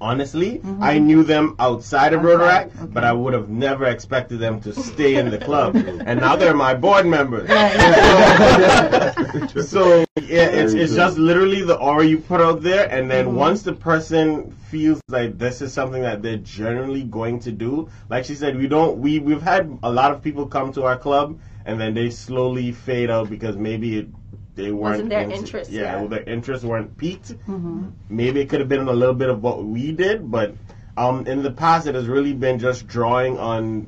[0.01, 2.41] honestly, I knew them outside of Mm-hmm.
[2.41, 2.91] Rotaract, okay.
[2.93, 6.53] but I would have never expected them to stay in the club, and now they're
[6.55, 7.47] my board members.
[9.65, 13.35] so yeah, it's it's just literally the aura you put out there, and then Mm-hmm.
[13.35, 18.25] once the person feels like this is something that they're generally going to do, like
[18.25, 21.39] she said, we don't we we've had a lot of people come to our club,
[21.65, 24.07] and then they slowly fade out because maybe it,
[24.55, 25.95] they weren't Wasn't their into- interest, Yeah, yeah.
[25.97, 27.29] well, their interests weren't peaked.
[27.47, 27.89] Mm-hmm.
[28.09, 30.55] Maybe it could have been a little bit of what we did, but
[30.97, 33.87] um, in the past, it has really been just drawing on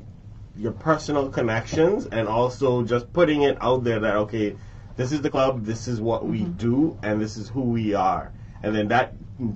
[0.56, 4.56] your personal connections and also just putting it out there that okay,
[4.96, 6.52] this is the club, this is what we mm-hmm.
[6.52, 9.14] do, and this is who we are, and then that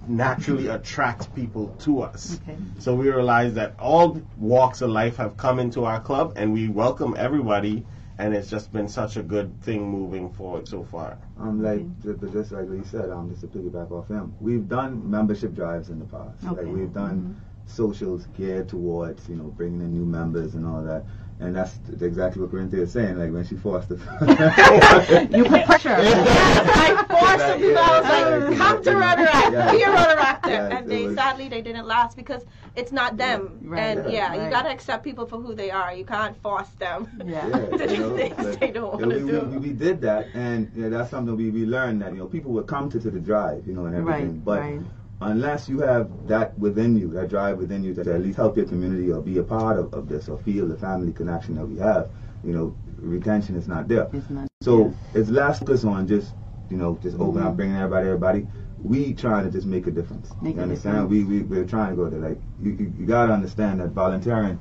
[0.08, 0.74] naturally mm-hmm.
[0.74, 2.40] attracts people to us.
[2.42, 2.58] Okay.
[2.78, 6.68] So we realize that all walks of life have come into our club, and we
[6.68, 7.86] welcome everybody.
[8.18, 11.18] And it's just been such a good thing moving forward so far.
[11.38, 15.08] Um, like just, just like he said, um, just to piggyback off him, we've done
[15.08, 16.44] membership drives in the past.
[16.44, 16.62] Okay.
[16.62, 21.04] Like we've done socials geared towards you know bringing in new members and all that.
[21.40, 23.16] And that's exactly what Corinthia is saying.
[23.16, 23.94] Like when she forced the
[25.32, 25.94] You put pressure.
[25.96, 27.74] I forced them to.
[27.78, 29.14] I was Yeah, like, come to yeah.
[29.14, 29.70] Rotaract, Yeah.
[29.72, 30.48] be a Rotaractor.
[30.48, 33.58] Yeah, and they was- sadly they didn't last because it's not them.
[33.62, 34.44] Right, and right, yeah, right.
[34.44, 35.94] you gotta accept people for who they are.
[35.94, 37.48] You can't force them Yeah.
[37.50, 39.40] to do you know, things but, they don't want to we, do.
[39.52, 42.26] We, we did that, and you know, that's something we, we learned that you know
[42.26, 44.32] people would come to, to the drive, you know, and everything.
[44.32, 44.80] Right, but right.
[45.20, 48.66] Unless you have that within you, that drive within you to at least help your
[48.66, 51.78] community or be a part of, of this or feel the family connection that we
[51.78, 52.10] have,
[52.44, 54.08] you know, retention is not there.
[54.12, 54.46] It's not.
[54.62, 56.34] So it's less focus on just,
[56.70, 57.46] you know, just open Mm-hmm.
[57.48, 58.48] up, bringing everybody, everybody.
[58.80, 60.30] We trying to just make a difference.
[60.40, 61.08] Make you understand?
[61.08, 61.28] difference.
[61.28, 62.20] We, we, we're trying to go there.
[62.20, 64.60] Like, you, you, you gotta understand that volunteering,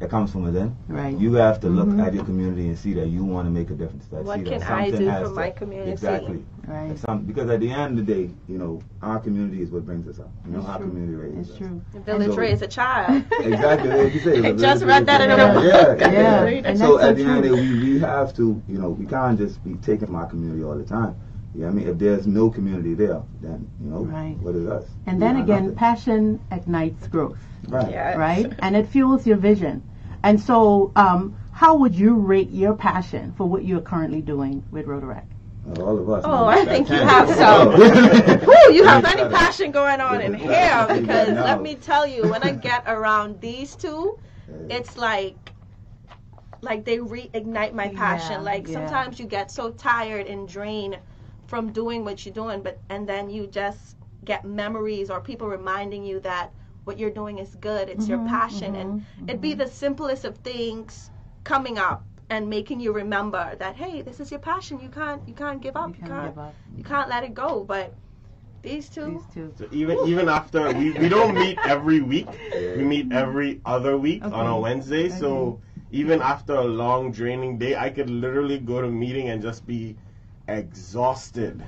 [0.00, 0.76] it comes from within.
[0.88, 1.16] Right.
[1.16, 2.04] You have to look Mhm.
[2.06, 4.06] at your community and see that you want to make a difference.
[4.08, 5.92] That What see can that I something do has for my community?
[5.92, 6.42] Exactly.
[6.66, 6.90] Right.
[6.90, 9.86] It's some- because at the end of the day, you know, our community is what
[9.86, 10.30] brings us up.
[10.46, 10.88] You know, It's our true.
[10.88, 11.58] community raises It's us.
[11.58, 11.80] true.
[11.92, 13.22] The village So- raised a child.
[13.40, 13.90] Exactly.
[13.90, 15.64] Like you say, I just village read that in a book.
[15.64, 16.60] Yeah, Yeah, yeah.
[16.64, 18.90] and So so at the end of the day, we, we have to, you know,
[18.90, 21.14] we can't just be taking from our community all the time.
[21.54, 21.88] You know what I mean?
[21.88, 24.36] If there's no community there, then, you know, Right.
[24.40, 24.84] what is us?
[25.06, 25.76] And We then again, nothing.
[25.76, 27.38] passion ignites growth.
[27.68, 27.90] Right.
[27.90, 28.16] Yes.
[28.16, 28.52] right?
[28.60, 29.82] And it fuels your vision.
[30.24, 34.86] And so, um, how would you rate your passion for what you're currently doing with
[34.86, 35.26] Rotaract?
[35.78, 36.24] All of us.
[36.26, 36.44] Oh.
[36.46, 37.68] I think you have some.
[38.46, 42.42] Woo, you have any passion going on in here because let me tell you, when
[42.42, 44.18] I get around these two,
[44.68, 45.52] it's like
[46.60, 48.32] like they reignite my passion.
[48.32, 48.74] Yeah, like yeah.
[48.74, 50.98] sometimes you get so tired and drained
[51.54, 56.04] from doing what you're doing, but and then you just get memories or people reminding
[56.04, 56.52] you that
[56.84, 57.88] what you're doing is good.
[57.88, 58.94] It's your Mhm, passion, and
[59.26, 61.10] it'd be the simplest of things
[61.44, 64.80] coming up and making you remember that hey, this is your passion.
[64.80, 65.90] You can't you can't give up.
[65.90, 66.60] You You can't can't give up.
[66.76, 67.64] you can't let it go.
[67.64, 67.96] But
[68.62, 69.52] these two, These two.
[69.56, 72.42] So even even after we, we don't meet every week,
[72.74, 74.58] we meet every other week on a Okay.
[74.58, 75.08] Wednesday.
[75.08, 79.42] So even after a long draining day, I could literally go to a meeting and
[79.42, 79.98] just be
[80.48, 81.62] exhausted.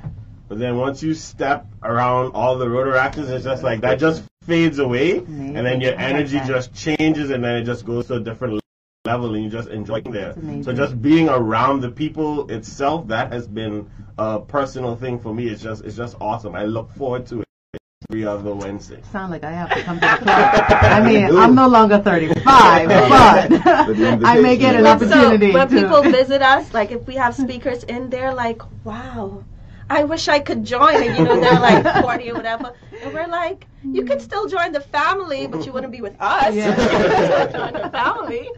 [0.49, 4.79] But then once you step around all the Rotaractors, it's just like that just fades
[4.79, 5.99] away, and then your Amazing.
[5.99, 8.61] I like energy just changes, and then it just goes to a different
[9.05, 10.35] level, and you just enjoy it there.
[10.63, 15.49] So just being around the people itself, that has been a personal thing for me.
[15.49, 16.55] It's just it's just awesome.
[16.55, 17.46] I look forward to it
[18.17, 19.01] every other Wednesday.
[19.13, 20.65] Sound like I have to come to the club.
[20.83, 23.53] I mean, I'm no longer 35, but
[24.25, 25.09] I may get an invitation.
[25.09, 25.53] so opportunity.
[25.53, 29.45] when to- people visit us, like if we have speakers in there, like wow.
[29.89, 33.29] I wish I could join, and you know they're like 40 or whatever, and we're
[33.29, 34.25] like, you could hmm.
[34.25, 36.55] still join the family, but you wouldn't be with us.
[36.55, 36.75] Yeah.
[37.53, 38.51] join the family.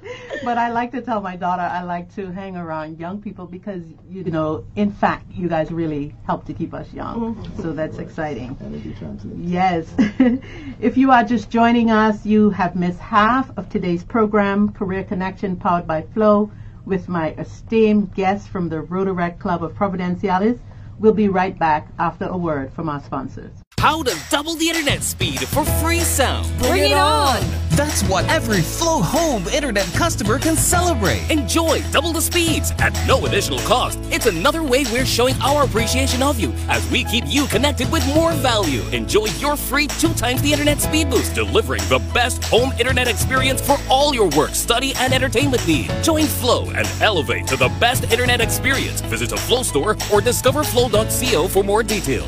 [0.44, 3.82] But I like to tell my daughter I like to hang around young people because
[4.08, 7.34] you know, in fact, you guys really help to keep us young.
[7.34, 7.62] Mm-hmm.
[7.62, 8.56] So that's exciting.
[8.60, 9.38] Energy translates.
[9.38, 9.94] Yes.
[10.80, 15.56] if you are just joining us, you have missed half of today's program, Career Connection
[15.56, 16.50] powered by Flow,
[16.84, 20.58] with my esteemed guests from the Rotaract Club of Providenciales.
[20.98, 23.52] We'll be right back after a word from our sponsors.
[23.78, 26.50] How to double the internet speed for free sound.
[26.58, 27.40] Bring it on!
[27.70, 31.30] That's what every Flow Home internet customer can celebrate.
[31.30, 34.00] Enjoy double the speeds at no additional cost.
[34.10, 38.04] It's another way we're showing our appreciation of you as we keep you connected with
[38.16, 38.82] more value.
[38.88, 43.64] Enjoy your free two times the internet speed boost, delivering the best home internet experience
[43.64, 45.94] for all your work, study, and entertainment needs.
[46.04, 49.02] Join Flow and elevate to the best internet experience.
[49.02, 52.26] Visit a Flow store or discoverflow.co for more detail.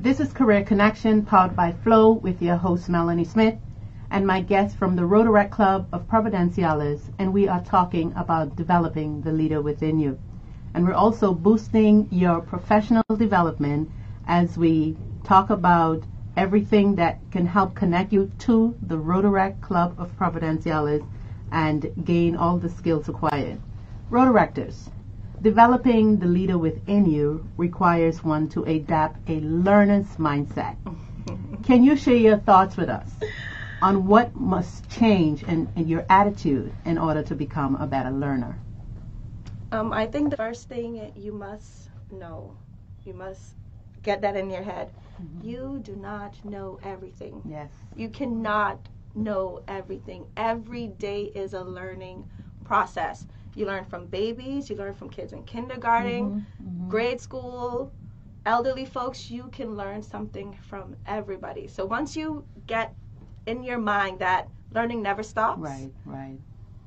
[0.00, 3.58] This is Career Connection powered by Flow with your host Melanie Smith
[4.12, 9.22] and my guest from the Rotaract Club of Providenciales and we are talking about developing
[9.22, 10.16] the leader within you.
[10.72, 13.90] And we're also boosting your professional development
[14.28, 16.04] as we talk about
[16.36, 21.04] everything that can help connect you to the Rotaract Club of Providenciales
[21.50, 23.58] and gain all the skills required.
[24.12, 24.90] Rotaractors,
[25.40, 30.76] Developing the leader within you requires one to adapt a learner's mindset.
[31.64, 33.10] Can you share your thoughts with us
[33.80, 38.58] on what must change in, in your attitude in order to become a better learner?
[39.70, 42.56] Um, I think the first thing you must know,
[43.04, 43.54] you must
[44.02, 44.90] get that in your head.
[45.42, 47.42] You do not know everything.
[47.48, 47.70] Yes.
[47.94, 50.26] You cannot know everything.
[50.36, 52.24] Every day is a learning
[52.64, 53.26] process.
[53.54, 56.24] You learn from babies, you learn from kids in kindergarten,
[56.60, 56.88] mm-hmm, mm-hmm.
[56.88, 57.92] grade school,
[58.46, 59.30] elderly folks.
[59.30, 61.66] You can learn something from everybody.
[61.68, 62.94] So once you get
[63.46, 66.38] in your mind that learning never stops, Right, right.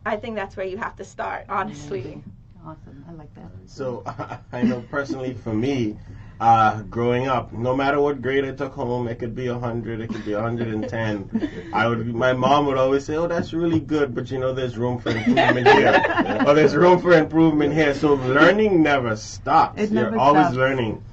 [0.05, 1.99] I think that's where you have to start, honestly.
[1.99, 2.23] Amazing.
[2.65, 3.05] Awesome.
[3.09, 3.49] I like that.
[3.65, 4.03] So
[4.53, 5.97] I know personally for me,
[6.41, 10.07] uh, growing up, no matter what grade I took home, it could be hundred, it
[10.09, 11.29] could be hundred and ten.
[11.71, 14.75] I would, my mom would always say, "Oh, that's really good, but you know, there's
[14.75, 19.79] room for improvement here, or there's room for improvement here." So learning never stops.
[19.79, 20.57] It You're never always stops.
[20.57, 21.03] learning.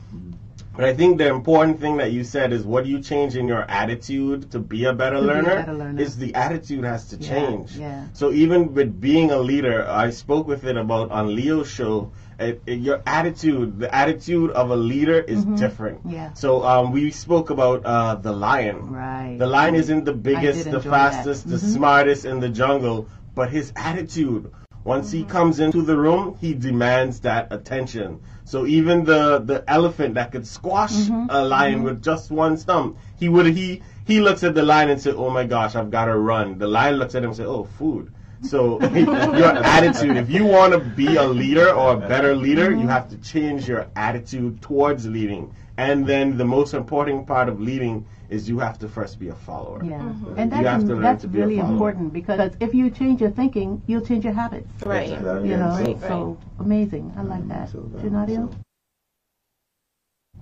[0.75, 3.49] But I think the important thing that you said is what do you change in
[3.49, 6.01] your attitude to be a better, To be a learner, better learner.
[6.01, 7.73] is the attitude has to Yeah, change.
[7.77, 8.07] yeah.
[8.15, 12.13] So even with being a leader, I spoke with it about on Leo's show.
[12.39, 15.99] It, it- your attitude, the attitude of a leader is different.
[16.01, 16.11] Mm-hmm.
[16.11, 16.33] Yeah.
[16.35, 18.91] So um, we spoke about uh, the lion.
[18.93, 19.37] Right.
[19.39, 20.91] The lion isn't the biggest, the enjoy that.
[20.91, 21.75] fastest, the Mhm.
[21.75, 24.53] smartest in the jungle, but his attitude.
[24.85, 25.17] Once Mm-hmm.
[25.19, 28.21] he comes into the room, he demands that attention.
[28.45, 31.27] So even the the elephant that could squash Mm-hmm.
[31.31, 35.01] a lion with just one stump, he would he he looks at the lion and
[35.01, 37.47] says, "Oh my gosh, I've got to run." The lion looks at him and says,
[37.49, 38.13] "Oh, food."
[38.43, 42.81] So your attitude, if you want to be a leader or a better leader, Mm-hmm.
[42.83, 45.53] you have to change your attitude towards leading.
[45.77, 49.35] And then the most important part of leading is you have to first be a
[49.35, 49.81] follower.
[49.85, 50.39] Yeah, Mm-hmm.
[50.39, 51.73] and You have that's to learn that's to be really follower.
[51.73, 54.69] important because if you change your thinking, you'll change your habits.
[54.85, 55.13] Right.
[55.13, 55.49] Exactly.
[55.51, 57.13] You know, So- so amazing.
[57.17, 57.71] I like that.
[57.71, 58.51] So, um, Junadio?
[58.53, 58.59] so-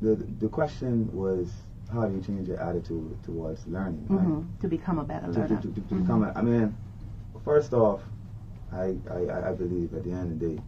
[0.03, 1.49] The the question was
[1.93, 4.05] how do you change your attitude towards learning?
[4.11, 4.21] right?
[4.21, 5.61] hmm To become a better to, to, learner.
[5.63, 6.75] to, to become a, I mean,
[7.47, 8.03] first off,
[8.73, 10.63] I, I, I believe at the end of the day,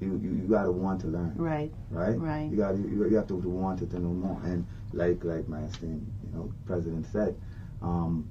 [0.00, 1.72] you, you, you gotta want to learn, Right.
[1.90, 2.20] right?
[2.20, 2.48] Right.
[2.50, 5.48] You gotta you, you have to, to want it to know more, and like like
[5.48, 7.34] my esteemed you know president said,
[7.80, 8.28] um,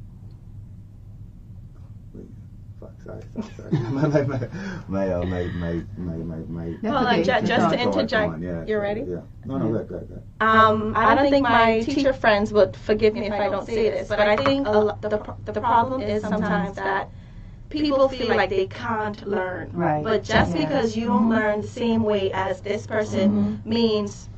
[2.14, 2.28] wait,
[2.80, 3.72] fuck, sorry, sorry, sorry.
[3.90, 4.50] my my my
[4.88, 7.22] my, uh, my my my my my That's Well, okay.
[7.22, 7.84] uh, ju- Just just to talk.
[7.86, 9.02] Go on, interject, on, yeah, you so, ready?
[9.02, 9.22] Yeah.
[9.46, 10.24] No, no, go ahead, go ahead, go ahead.
[10.42, 14.08] Um, I don't think my teacher friends would forgive me if I don't say this,
[14.10, 17.10] but I think a lo- the, pro- the problem is sometimes that
[17.70, 19.70] people feel like they can't learn.
[19.74, 20.04] Right.
[20.04, 20.66] But just Yeah.
[20.66, 23.70] because you don't learn the same way as this person Mm-hmm.
[23.70, 24.30] means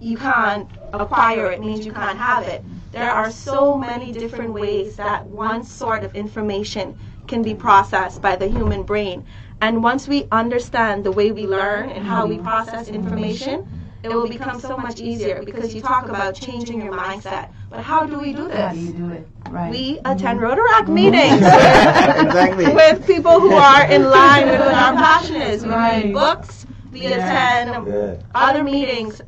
[0.00, 2.64] you can't acquire it, means you can't have it.
[2.92, 8.36] There are so many different ways that one sort of information can be processed by
[8.36, 9.24] the human brain.
[9.60, 13.66] And once we understand the way we learn and how we process information,
[14.02, 17.50] it will become so much easier because you talk about changing your mindset.
[17.76, 18.94] But how do we do How do you this?
[18.96, 19.28] do it?
[19.50, 19.70] Right.
[19.70, 20.10] We mm-hmm.
[20.12, 20.94] attend Rotaract mm-hmm.
[20.94, 21.42] meetings
[22.24, 22.72] exactly.
[22.72, 25.62] with people who are in line with what our passion is.
[25.62, 26.04] We Right.
[26.04, 27.16] read books, we Yeah.
[27.18, 28.14] attend Yeah.
[28.34, 29.20] other meetings.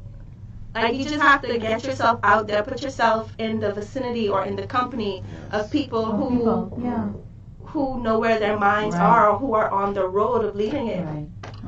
[0.74, 4.46] Like you just have to get yourself out there, put yourself in the vicinity or
[4.46, 5.22] in the company
[5.52, 7.08] of people who People, yeah.
[7.70, 9.04] who know where their minds Right.
[9.04, 11.04] are or who are on the road of leading it.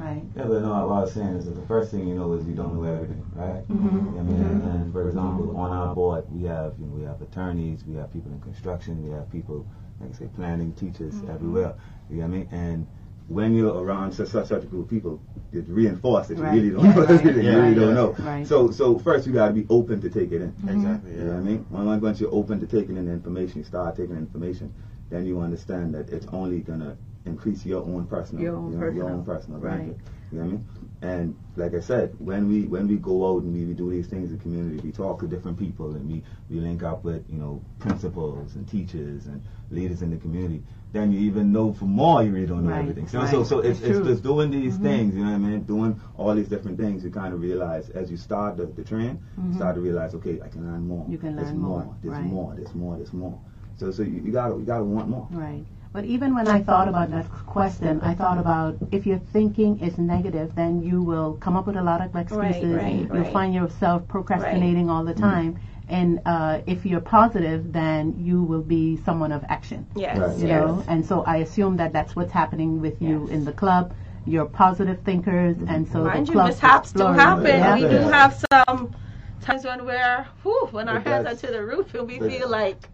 [0.01, 0.07] Right.
[0.15, 0.23] Right.
[0.37, 2.47] Yeah, but no, what I was saying is that the first thing you know is
[2.47, 3.63] you don't know everything, right?
[3.69, 4.19] Mm-hmm.
[4.19, 7.21] I mean, and, and for example, on our board, we have you know we have
[7.23, 9.67] attorneys, we have people in construction, we have people
[10.01, 11.31] like I say planning, teachers Mm-hmm.
[11.31, 11.75] everywhere.
[12.11, 12.49] You know what I mean?
[12.53, 12.87] And
[13.29, 15.23] when you're around such such, such a group of people,
[15.53, 16.55] it reinforces that Right.
[16.55, 17.11] you really don't know Right.
[17.11, 17.45] everything.
[17.45, 17.81] Yeah, you really yeah.
[17.87, 18.11] don't know.
[18.25, 18.47] Right.
[18.47, 20.55] So so first you got to be open to take it in.
[20.69, 21.13] Exactly.
[21.13, 21.67] You know what I mean?
[21.71, 24.73] Once once you're open to taking in the information, you start taking information,
[25.11, 26.97] then you understand that it's only gonna
[27.27, 29.09] increase your own personal, Your own you know, your personal.
[29.09, 29.79] own personal Right.
[29.79, 29.99] benefit.
[30.33, 30.65] You know what I mean?
[31.03, 34.07] And like I said, when we when we go out and we, we do these
[34.07, 37.25] things in the community, we talk to different people and we, we link up with
[37.31, 40.63] you know principals and teachers and leaders in the community.
[40.93, 43.09] Then you even know for more you really don't know Right, everything.
[43.09, 43.31] So right.
[43.31, 44.83] so so it's It's it's just doing these Mhm.
[44.83, 45.15] things.
[45.17, 45.61] You know what I mean?
[45.63, 49.19] Doing all these different things, you kind of realize as you start the, the train,
[49.49, 51.03] you start to realize, okay, I can learn more.
[51.05, 51.13] Mm-hmm.
[51.13, 52.25] You can There's learn more, There's right.
[52.25, 52.55] more.
[52.57, 52.97] There's more.
[52.97, 53.39] There's more.
[53.77, 55.27] So so you, you gotta you gotta want more.
[55.31, 55.65] Right.
[55.93, 59.99] But even when I thought about that question, I thought about if your thinking is
[59.99, 62.77] negative, then you will come up with a lot of excuses.
[62.77, 63.33] right, You'll right.
[63.33, 65.59] find yourself procrastinating all the time.
[65.89, 69.85] And uh, if you're positive, then you will be someone of action.
[69.97, 70.17] Yes.
[70.17, 70.39] Right.
[70.39, 70.61] You yes.
[70.65, 73.31] know, and so I assume that that's what's happening with you Yes.
[73.31, 73.93] in the club.
[74.27, 77.47] You're positive thinkers, and so Mind the you, club mishaps do happen.
[77.47, 77.75] Yeah.
[77.75, 78.95] We do have some
[79.41, 82.49] times when we're, whew, when our But hands are to the roof and we feel
[82.49, 82.89] like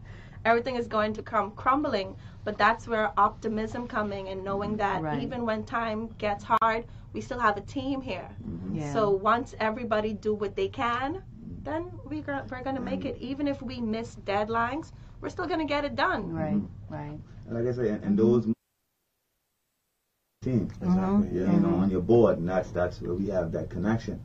[0.46, 2.16] everything is going to come crumbling.
[2.46, 4.86] But that's where optimism coming and knowing mm-hmm.
[4.86, 5.20] that Right.
[5.20, 8.28] even when time gets hard, we still have a team here.
[8.48, 8.76] Mm-hmm.
[8.76, 8.92] Yeah.
[8.92, 11.24] So once everybody do what they can,
[11.64, 13.20] then we go, we're going to make mm-hmm.
[13.20, 13.30] it.
[13.30, 16.32] Even if we miss deadlines, we're still going to get it done.
[16.32, 16.62] Right.
[16.88, 17.18] Right.
[17.48, 18.46] Like I say, and, and those
[20.44, 20.72] teams.
[20.74, 21.34] Mhm.
[21.34, 24.20] Yeah, you know, on your board, and that's that's where we have that connection.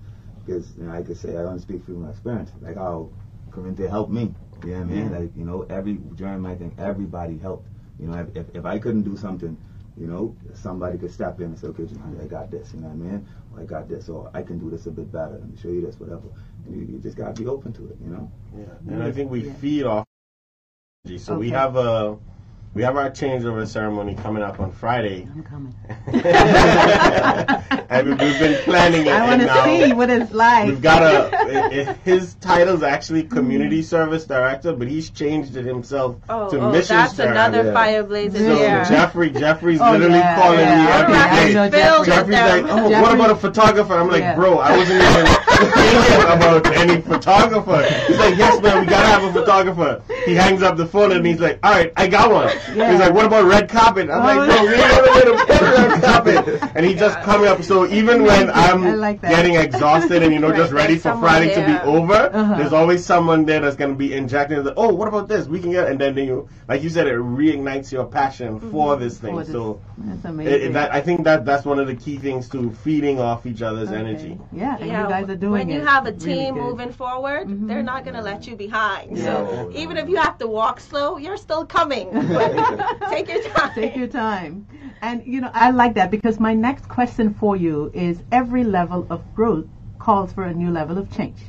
[0.45, 2.51] Because you know, like I say, I don't speak from my experience.
[2.61, 3.09] Like oh, how
[3.51, 4.33] Corinthia helped me.
[4.63, 5.11] You know what I mean?
[5.11, 7.67] Like you know, every during my thing, everybody helped.
[8.01, 9.55] You know, if, if if I couldn't do something,
[9.97, 12.73] you know, somebody could step in and say, okay, Jamali, I got this.
[12.73, 13.27] You know what I mean?
[13.53, 15.33] Or I got this, or I can do this a bit better.
[15.39, 16.29] Let me show you this, whatever.
[16.65, 17.97] And you, you just gotta be open to it.
[18.03, 18.31] You know?
[18.57, 19.53] Yeah, and I think we Yeah.
[19.53, 20.05] feed off.
[21.05, 21.19] energy.
[21.19, 22.17] So we have a
[22.73, 25.75] we have our changeover ceremony coming up on Friday, I'm coming.
[27.89, 29.11] and we've we've been planning it.
[29.13, 30.67] I want to see what it's like.
[30.67, 33.85] We've got a i- i- his title's actually community mm-hmm.
[33.85, 37.33] service director, but he's changed it himself Oh, to oh missions that's director.
[37.33, 37.73] another Yeah.
[37.73, 38.85] fire blazing So here.
[38.85, 41.69] Jeffrey, Jeffrey's Oh, literally yeah, calling yeah, me every okay, day.
[42.05, 42.05] Jeffrey.
[42.05, 43.93] Jeffrey's like, oh, what about a photographer?
[43.95, 44.35] I'm like, Yeah.
[44.35, 45.25] bro, I wasn't even
[45.65, 47.81] thinking about any photographer.
[48.07, 50.03] He's like, yes, man, we gotta have a photographer.
[50.25, 52.47] He hangs up the phone and he's like, all right, I got one.
[52.75, 52.91] Yeah.
[52.91, 54.09] He's like, what about red carpet?
[54.09, 56.71] I'm like, no, we ain't gonna let him red carpet.
[56.75, 57.63] And he just coming up.
[57.63, 61.29] So even when I'm like getting exhausted and you know Right, just ready for someone
[61.29, 62.55] Friday to be over, Uh-huh.
[62.57, 64.63] there's always someone there that's gonna be injecting.
[64.63, 65.47] The, oh, what about this?
[65.47, 69.17] We can get, and then you, like you said, it reignites your passion for this
[69.19, 69.33] thing.
[69.35, 69.51] For this.
[69.51, 69.81] So.
[69.97, 70.53] That's It, amazing.
[70.69, 73.61] it- that, I think that that's one of the key things to feeding off each
[73.61, 73.99] other's Okay.
[73.99, 74.39] energy.
[74.51, 76.63] Yeah, and Yeah, you guys are doing when you it have a team good.
[76.63, 77.67] moving forward, mm-hmm.
[77.67, 79.17] they're not going to let you behind.
[79.17, 79.23] Yeah.
[79.25, 82.11] So even if you have to walk slow, you're still coming.
[83.09, 83.73] Take your time.
[83.75, 84.67] Take your time.
[85.01, 89.07] And you know, I like that because my next question for you is every level
[89.09, 89.65] of growth
[89.99, 91.39] calls for a new level of change.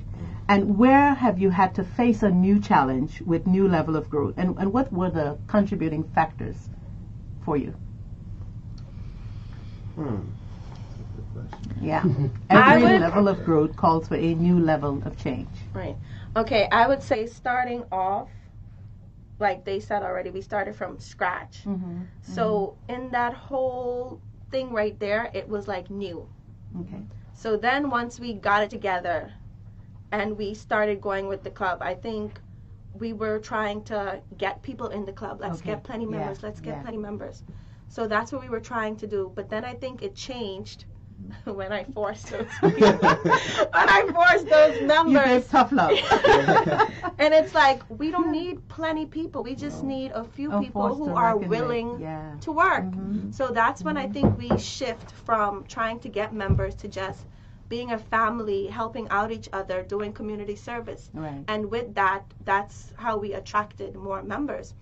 [0.48, 4.34] And where have you had to face a new challenge with new level of growth?
[4.36, 6.68] And, and what were the contributing factors
[7.44, 7.74] for you?
[9.96, 10.41] Good question.
[11.80, 12.04] Yeah.
[12.50, 15.48] I Every would- level of growth calls for a new level of change.
[15.72, 15.96] Right.
[16.36, 18.30] Okay, I would say starting off,
[19.38, 21.64] like they said already, we started from scratch.
[21.64, 22.02] Mm-hmm.
[22.22, 24.20] So in that whole
[24.50, 26.26] thing right there, it was like new.
[26.80, 27.02] Okay.
[27.34, 29.32] So then once we got it together
[30.12, 32.40] and we started going with the club, I think
[32.98, 35.40] we were trying to get people in the club.
[35.40, 35.70] Let's Okay.
[35.72, 36.42] get plenty Yeah, members.
[36.42, 36.82] Let's get yeah.
[36.82, 37.42] plenty members.
[37.88, 39.32] So that's what we were trying to do.
[39.34, 40.84] But then I think it changed
[41.44, 45.46] when I forced those when I forced those You members.
[45.48, 45.92] tough love.
[47.18, 49.42] and it's like we don't need plenty people.
[49.42, 52.34] We just need a few people who are willing Yeah.
[52.40, 52.84] to work.
[52.84, 53.34] Mhm.
[53.34, 57.26] So that's when I think we shift from trying to get members to just
[57.68, 61.10] being a family, helping out each other, doing community service.
[61.14, 61.42] Right.
[61.48, 64.74] And with that, that's how we attracted more members.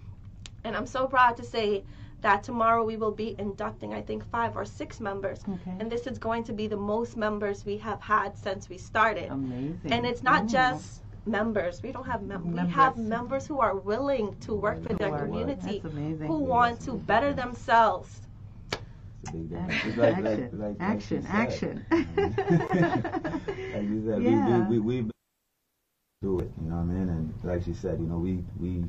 [0.64, 1.84] And I'm so proud to say
[2.22, 5.40] that tomorrow we will be inducting, I think, five or six members.
[5.48, 5.76] Okay.
[5.80, 9.30] And this is going to be the most members we have had since we started.
[9.30, 9.80] Amazing.
[9.92, 10.48] And it's not Ooh.
[10.48, 11.82] just members.
[11.82, 12.52] We don't have members.
[12.64, 13.10] We have Members.
[13.18, 15.24] members who are willing to work for their work.
[15.26, 18.20] community, That's who want to better themselves.
[19.22, 19.72] It's a big difference.
[19.74, 21.86] Action, like- action, like- like- like action, action.
[23.74, 24.68] like you said, Yeah.
[24.68, 25.10] we, we, we, we
[26.22, 27.08] do it, you know what I mean?
[27.08, 28.84] And like she said, you know, we, we,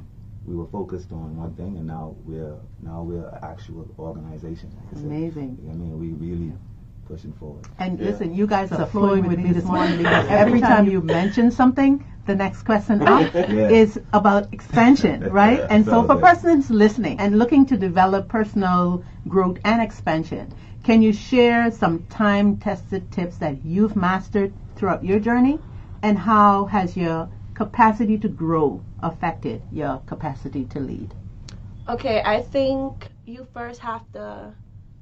[0.46, 4.72] we were focused on one thing and now we're, now we're an actual organization.
[4.94, 5.58] like Amazing.
[5.70, 6.54] I mean, we really
[7.08, 7.66] pushing forward.
[7.78, 8.06] And Yeah.
[8.06, 12.04] listen, you guys are flowing with me this morning because every time you mention something,
[12.26, 13.70] the next question up Yeah.
[13.70, 15.62] is about expansion, right?
[15.70, 16.22] And so for Celebrate.
[16.30, 23.12] persons listening and looking to develop personal growth and expansion, can you share some time-tested
[23.12, 25.60] tips that you've mastered throughout your journey?
[26.04, 31.14] And how has your capacity to grow affected your capacity to lead?
[31.90, 34.54] Okay, I think you first have to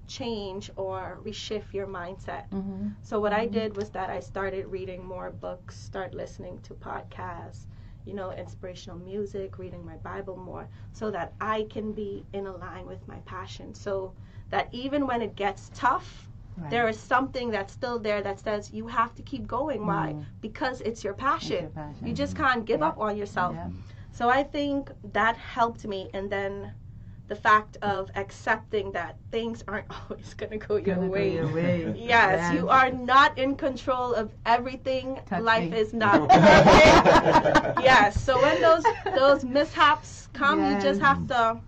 [0.08, 2.50] change or reshift your mindset.
[2.52, 2.90] Mm-hmm.
[3.02, 7.68] So what I did was that I started reading more books, start listening to podcasts,
[8.06, 12.56] you know, inspirational music, reading my Bible more, so that I can be in a
[12.56, 13.74] line with my passion.
[13.74, 14.14] So
[14.50, 16.28] that even when it gets tough,
[16.60, 16.70] Right.
[16.70, 19.86] there is something that's still there that says you have to keep going.
[19.86, 20.14] Why?
[20.16, 20.26] Mm.
[20.42, 21.62] Because it's your passion.
[21.64, 22.08] your passion.
[22.08, 22.88] You just can't give Yeah.
[22.90, 23.56] up on yourself.
[23.56, 23.70] Yeah.
[24.12, 26.10] So I think that helped me.
[26.14, 26.74] And then
[27.28, 31.34] the fact of accepting that things aren't always going to go your Gonna go way.
[31.36, 31.94] your way.
[31.96, 35.20] Yes, you are not in control of everything.
[35.26, 35.78] Touch Life me.
[35.78, 37.80] is not perfect.
[37.84, 38.22] yes.
[38.24, 38.84] So when those
[39.16, 41.60] those mishaps come, you just have to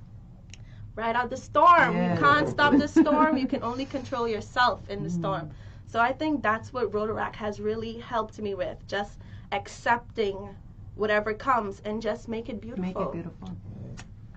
[0.96, 1.96] ride out the storm.
[1.96, 2.18] Yes.
[2.20, 3.38] You can't stop the storm.
[3.38, 5.20] You can only control yourself in the Mm.
[5.20, 5.50] storm.
[5.88, 8.78] So I think that's what Rotaract has really helped me with.
[8.88, 9.20] Just
[9.52, 10.56] accepting
[10.96, 12.84] whatever comes and just make it beautiful.
[12.86, 13.50] Make it beautiful.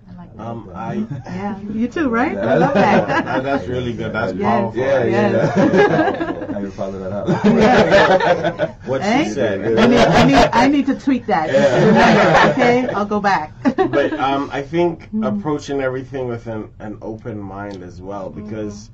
[0.07, 0.43] I like that.
[0.47, 0.93] Um, I
[1.25, 2.37] yeah, you too, right?
[2.53, 3.07] I love that.
[3.07, 4.13] that- that's really good.
[4.13, 4.43] That's Yes.
[4.43, 4.79] powerful.
[4.79, 5.31] Yeah, yeah.
[5.31, 6.49] Yes.
[6.49, 8.85] I can follow that up.
[8.85, 9.23] What Eh?
[9.23, 9.77] she said.
[9.79, 11.51] I need, I need, I need to tweak that.
[11.51, 11.85] Yeah.
[11.85, 12.87] Remember, okay?
[12.93, 13.53] I'll go back.
[13.95, 15.23] But um, I think Hmm.
[15.23, 18.89] approaching everything with an, an open mind as well, because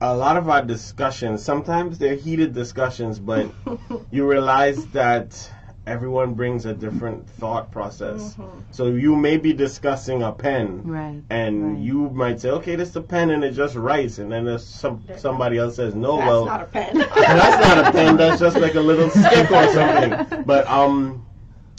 [0.00, 3.50] a lot of our discussions, sometimes they're heated discussions, but
[4.10, 5.50] you realize that
[5.86, 8.36] everyone brings a different thought process.
[8.70, 11.78] So you may be discussing a pen, Right, and right.
[11.78, 14.66] you might say, "Okay, this is a pen, and it just writes," and then there's
[14.66, 16.98] some somebody else says, "No, That's well, not a pen.
[17.14, 18.16] that's not a pen.
[18.16, 20.42] That's just like a little stick or something.
[20.44, 21.24] But um,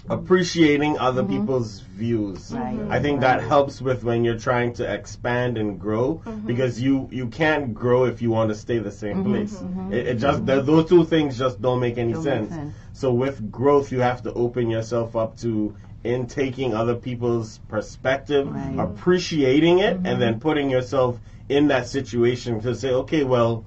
[0.09, 1.39] appreciating other mm-hmm.
[1.41, 2.51] people's views.
[2.51, 2.79] Right.
[2.89, 3.47] I think that mm-hmm.
[3.47, 6.45] helps with when you're trying to expand and grow mm-hmm.
[6.45, 9.59] because you you can't grow if you want to stay the same place.
[9.91, 12.49] It, it just th- those two things just don't make any Don't make sense.
[12.49, 12.75] sense.
[12.93, 18.47] So with growth, you have to open yourself up to in taking other people's perspective,
[18.47, 18.79] Right.
[18.79, 23.65] appreciating it, and then putting yourself in that situation to say, okay, well,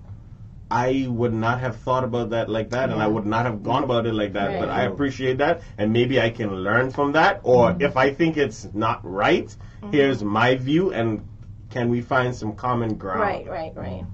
[0.70, 3.84] I would not have thought about that like that, and I would not have gone
[3.84, 4.60] about it like that.
[4.60, 7.40] But I appreciate that, and maybe I can learn from that.
[7.42, 7.82] Or mm-hmm.
[7.82, 9.92] if I think it's not right, mm-hmm.
[9.92, 11.26] here's my view, and
[11.70, 13.20] can we find some common ground?
[13.20, 14.04] Right, right, right.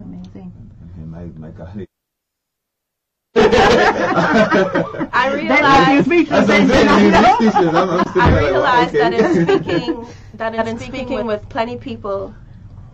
[0.00, 0.52] Amazing.
[0.96, 1.88] And my, my colleague.
[3.36, 5.90] I Then realized.
[5.90, 6.88] you speak That's what I'm saying.
[6.88, 7.20] I you know.
[7.22, 10.78] make speeches, I'm, I'm sitting I there like, realized well, that in speaking that in
[10.78, 12.34] speaking with plenty people,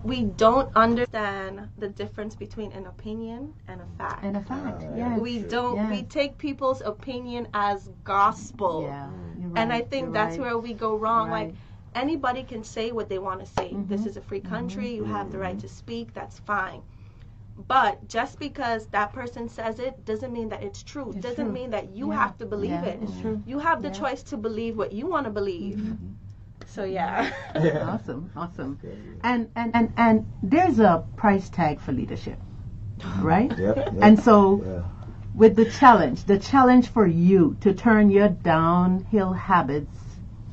[0.02, 4.24] we don't understand the difference between an opinion and a fact.
[4.24, 5.20] And a fact, Uh, yes.
[5.20, 8.82] we don't we take people's opinion as gospel.
[8.82, 10.46] Yeah, you're And I think you're that's right.
[10.46, 11.28] where we go wrong.
[11.30, 11.46] Right.
[11.48, 11.54] Like
[11.94, 13.74] anybody can say what they want to say.
[13.88, 14.06] This Mhm.
[14.06, 14.94] is a free country.
[14.94, 16.14] You have the right to speak.
[16.14, 16.82] That's fine.
[17.68, 21.10] But just because that person says it doesn't mean that it's true.
[21.10, 21.52] It's doesn't true.
[21.52, 22.16] mean that you Yeah.
[22.22, 23.00] have to believe Yeah, it.
[23.02, 23.42] It's true.
[23.46, 24.00] You have the Yeah.
[24.02, 25.96] choice to believe what you want to believe.
[26.70, 27.32] So yeah.
[27.82, 28.78] Awesome, awesome.
[29.22, 32.38] And, and and and there's a price tag for leadership,
[33.20, 33.50] right?
[33.58, 33.94] Yep, yep.
[34.00, 34.82] And so Yeah.
[35.34, 39.98] with the challenge, the challenge for you to turn your downhill habits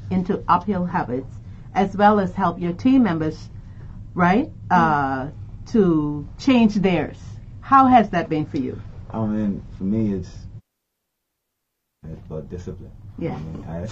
[0.09, 1.38] into uphill habits,
[1.76, 3.49] as well as help your team members,
[4.15, 5.28] right, uh,
[5.68, 7.20] to change theirs.
[7.61, 8.80] How has that been for you?
[9.11, 10.47] I mean, for me, it's
[12.03, 12.97] it's about discipline.
[13.20, 13.36] Yeah.
[13.36, 13.88] I mean, I,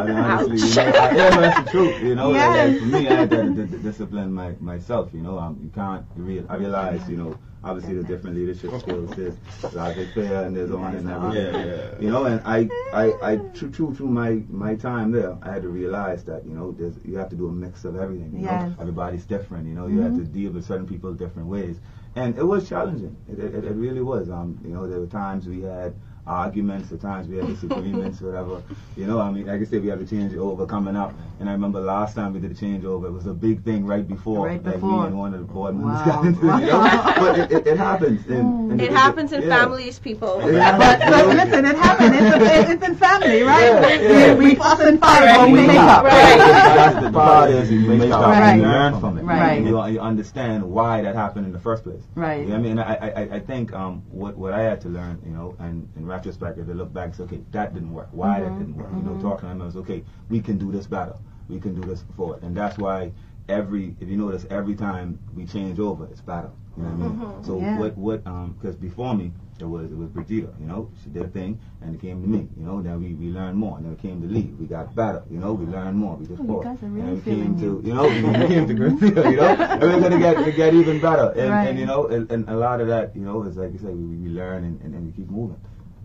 [0.00, 2.02] I mean honestly, you know, I, yeah, no, that's the truth.
[2.02, 5.10] You know, like, like, for me, I had to, to, to discipline my, myself.
[5.14, 6.04] You know, um, you can't.
[6.16, 9.10] You real, I realize, you know, obviously the different leadership skills.
[9.14, 9.36] There's
[9.72, 11.54] logic fair and there's on and everything.
[11.54, 12.00] Yeah, yeah.
[12.00, 15.62] You know, and I, I, I, true, true, through my, my time there, I had
[15.62, 18.32] to realize that, you know, there's, you have to do a mix of everything.
[18.34, 18.62] You Yes.
[18.62, 19.66] know, everybody's different.
[19.68, 21.78] You know, you have to deal with certain people different ways,
[22.16, 23.16] and it was challenging.
[23.28, 24.28] It, it, it really was.
[24.28, 25.94] Um, you know, there were times we had
[26.26, 28.62] arguments, at times we had disagreements, whatever.
[28.96, 31.12] You know, I mean, like I said, we had to changeover coming up.
[31.40, 34.06] And I remember last time we did the changeover, it was a big thing right
[34.06, 35.02] before, Right like before.
[35.02, 36.04] me and one of the board members Wow.
[36.06, 36.60] got into it.
[36.60, 37.12] You know?
[37.18, 38.26] but it, it, it happens.
[38.26, 39.48] And, and It the- happens in yeah.
[39.48, 40.40] families, people.
[40.50, 40.78] Yeah.
[40.78, 42.16] But, but listen, it happens.
[42.16, 43.62] It's, it's in family, right?
[43.64, 44.34] Yeah, yeah.
[44.34, 46.04] We, we fuss and fight, but we make up.
[46.04, 46.38] Right.
[46.38, 48.42] That's the part is you make up Right.
[48.52, 49.22] and you learn from it.
[49.24, 49.58] Right.
[49.58, 52.02] And you, you understand why that happened in the first place.
[52.14, 52.40] Right.
[52.40, 54.80] You know what I mean, I, I, I- I think um, what what I had
[54.82, 57.74] to learn, you know, and in retrospect, if they look back, and say, okay, that
[57.74, 58.08] didn't work.
[58.12, 58.58] Why that mm-hmm.
[58.58, 58.90] didn't work?
[58.96, 59.22] You know, mm-hmm.
[59.28, 61.16] talking to members, okay, we can do this better.
[61.48, 63.12] We can do this forward, and that's why
[63.48, 66.50] every, if you notice, every time we change over, it's better.
[66.76, 67.18] You know what I mean?
[67.18, 67.44] Mm-hmm.
[67.46, 67.78] So Yeah.
[67.78, 69.32] what what um, because before me.
[69.60, 70.90] It was it was Brigida, you know.
[71.04, 72.82] She did a thing, and it came to me, you know.
[72.82, 74.52] Then we, we learned more, and then it came to Lee.
[74.58, 75.52] We got better, you know.
[75.52, 76.16] We learned more.
[76.16, 77.94] We just Oh, guys are and really we came to you.
[77.94, 81.28] know, we came to Greenfield, you know, and we're gonna get to get even better.
[81.38, 81.68] And, Right.
[81.68, 83.94] and you know, and, and a lot of that, you know, is like you said,
[83.94, 85.60] we, we learn and, and then we keep moving.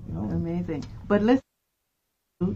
[0.10, 0.30] You know.
[0.32, 0.84] Amazing.
[1.08, 1.44] But listen,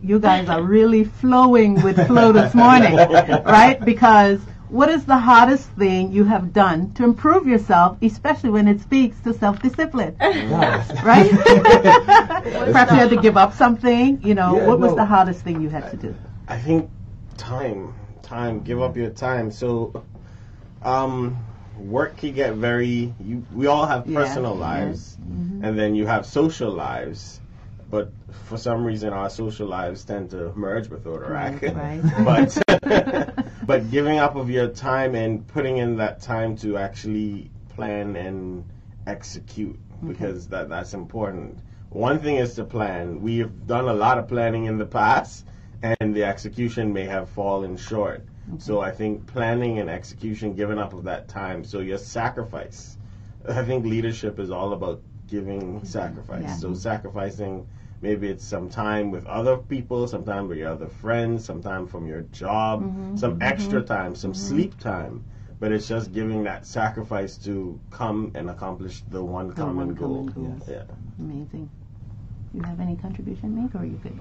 [0.01, 2.95] you guys are really flowing with flow this morning,
[3.45, 3.83] right?
[3.83, 4.39] Because
[4.69, 9.19] what is the hardest thing you have done to improve yourself, especially when it speaks
[9.21, 10.91] to self-discipline, Yes.
[11.03, 11.29] right?
[12.73, 14.19] Perhaps you had to give up something.
[14.23, 14.95] You know, Yeah, what was no.
[14.95, 16.15] the hardest thing you had to do?
[16.47, 16.89] I think
[17.37, 17.93] time,
[18.23, 19.51] time, give up your time.
[19.51, 20.03] So,
[20.83, 21.37] um,
[21.77, 23.13] work can get very.
[23.19, 24.59] You, we all have Yeah, personal yeah.
[24.59, 25.17] lives,
[25.61, 27.39] and then you have social lives.
[27.93, 28.11] But
[28.45, 31.75] for some reason, our social lives tend to merge with Rotaract.
[31.75, 37.51] Right, but but giving up of your time and putting in that time to actually
[37.75, 38.65] plan and
[39.05, 40.07] execute mm-hmm.
[40.07, 41.59] because that that's important.
[41.91, 43.21] One thing is to plan.
[43.21, 45.45] We've done a lot of planning in the past,
[45.83, 48.25] and the execution may have fallen short.
[48.57, 51.63] So I think planning and execution, giving up of that time.
[51.63, 52.97] So your sacrifice.
[53.47, 56.43] I think leadership is all about giving sacrifice.
[56.43, 56.55] Yeah.
[56.55, 57.67] So sacrificing
[58.03, 61.87] maybe it's some time with other people, some time with your other friends, some time
[61.87, 65.23] from your job, Mm-hmm, some extra time, some sleep time.
[65.59, 69.95] But it's just giving that sacrifice to come and accomplish the one The common one
[69.95, 70.27] goal.
[70.27, 70.67] common goal.
[70.69, 70.83] Yeah.
[71.19, 71.69] Amazing.
[72.53, 74.19] You have any contribution to make, or are you good?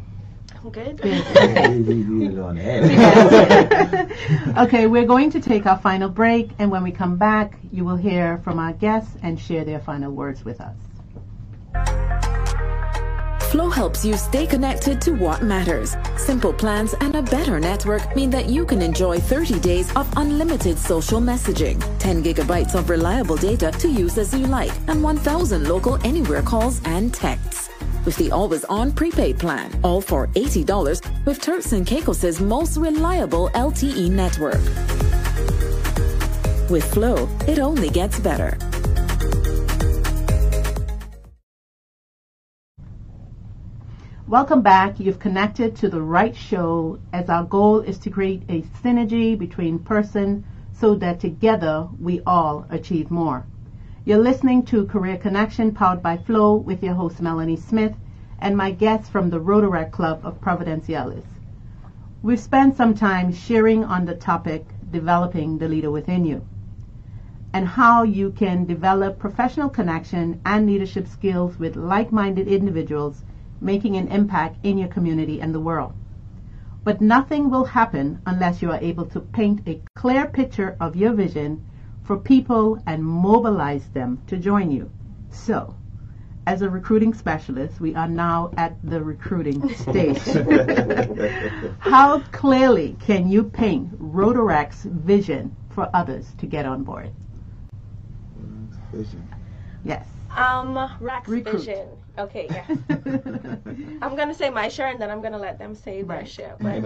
[0.65, 1.01] I'm good.
[4.59, 7.97] Okay, we're going to take our final break, and when we come back, you will
[7.97, 10.77] hear from our guests and share their final words with us.
[13.53, 15.95] Flow helps you stay connected to what matters.
[16.17, 20.79] Simple plans and a better network mean that you can enjoy 30 days of unlimited
[20.79, 25.99] social messaging, 10 gigabytes of reliable data to use as you like, and 1,000 local
[26.03, 27.69] anywhere calls and texts.
[28.07, 33.51] With the always on prepaid plan, all for $80 with Turks and Caicos' most reliable
[33.51, 34.63] LTE network.
[36.71, 38.57] With Flow, it only gets better.
[44.33, 44.99] Welcome back.
[44.99, 49.79] You've connected to the right show as our goal is to create a synergy between
[49.79, 53.45] person so that together we all achieve more.
[54.07, 57.93] You're listening to Career Connection powered by Flow with your host Melanie Smith
[58.39, 61.27] and my guests from the Rotaract Club of Providenciales.
[62.23, 66.47] We've spent some time sharing on the topic developing the leader within you
[67.53, 73.25] and how you can develop professional connection and leadership skills with like-minded individuals
[73.63, 75.95] making an impact in your community and the world.
[76.85, 81.13] But nothing will happen unless you are able to paint a clear picture of your
[81.13, 81.65] vision
[82.03, 84.91] for people and mobilize them to join you.
[85.31, 85.75] So,
[86.45, 90.21] as a recruiting specialist, we are now at the recruiting stage.
[91.79, 97.11] How clearly can you paint Rotaract's vision for others to get on board?
[98.93, 99.29] Vision.
[99.85, 100.07] Yes.
[100.37, 101.59] Um, Rack's Recruit.
[101.59, 101.89] vision.
[102.19, 102.65] Okay, yeah.
[104.03, 106.57] I'm gonna say my share and then I'm gonna let them say their share.
[106.61, 106.85] But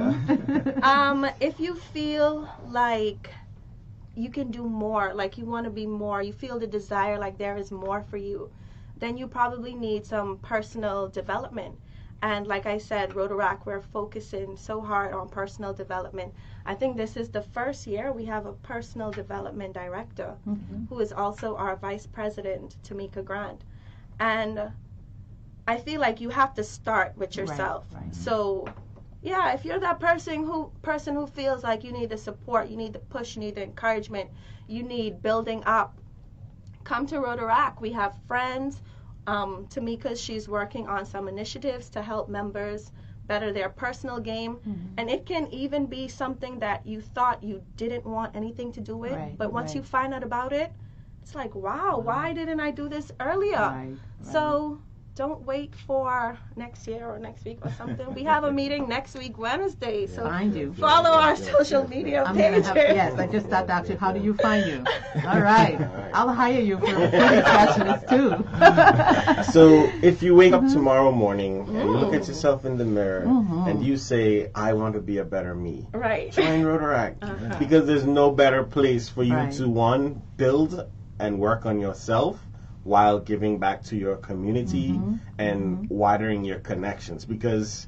[0.83, 3.31] um, if you feel like
[4.15, 7.39] you can do more, like you want to be more, you feel the desire like
[7.39, 8.51] there is more for you,
[8.99, 11.75] then you probably need some personal development.
[12.23, 16.33] And like I said, Rotaract, we're focusing so hard on personal development.
[16.65, 20.87] I think this is the first year we have a personal development director mm-hmm.
[20.89, 23.63] who is also our vice president, Tamika Grant.
[24.19, 24.73] And
[25.69, 27.85] I feel like you have to start with Right, yourself.
[27.93, 28.15] right.
[28.15, 28.67] So
[29.23, 32.77] yeah, if you're that person who person who feels like you need the support, you
[32.77, 34.31] need the push, you need the encouragement,
[34.69, 35.99] you need building up,
[36.85, 37.81] come to Rotaract.
[37.81, 38.81] We have friends.
[39.27, 42.93] Um, Tamika, she's working on some initiatives to help members
[43.27, 44.99] better their personal game, Mm-hmm.
[44.99, 48.97] and it can even be something that you thought you didn't want anything to do
[48.97, 49.77] with, Right, but once right.
[49.77, 50.73] you find out about it,
[51.23, 53.59] it's like, wow, why didn't I do this earlier?
[53.59, 54.81] Right, So
[55.17, 58.15] don't wait for next year or next week or something.
[58.15, 60.07] we have a meeting next week, Wednesday.
[60.07, 60.75] So Find you.
[60.75, 62.67] follow our social media I'm pages.
[62.67, 64.85] have, yes, I just stopped asking, how do you find you?
[65.27, 65.81] All right,
[66.13, 68.45] I'll hire you for recruiting specialist too.
[69.53, 70.67] So if you wake Mm-hmm.
[70.67, 72.31] up tomorrow morning and you look at mm-hmm.
[72.31, 73.69] yourself in the mirror mm-hmm.
[73.69, 76.31] and you say, I want to be a better me, Right.
[76.31, 77.17] join Rotaract.
[77.23, 77.57] Uh-huh.
[77.59, 79.53] Because there's no better place for you Right.
[79.55, 80.87] to, one, build
[81.19, 82.39] and work on yourself
[82.87, 85.17] while giving back to your community Mm-hmm.
[85.39, 87.25] and widening your connections.
[87.25, 87.87] Because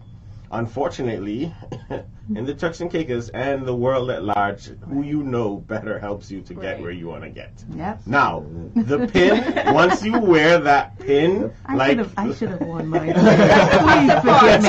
[0.50, 1.54] unfortunately,
[2.34, 6.30] in the Turks and Caicos and the world at large, who you know better helps
[6.30, 7.52] you to get where you want to get.
[7.74, 8.00] Yep.
[8.06, 8.44] Now,
[8.74, 12.88] the pin, once you wear that pin, I like should have, I should have worn
[12.88, 13.12] mine.
[13.14, 14.68] Please forgive me,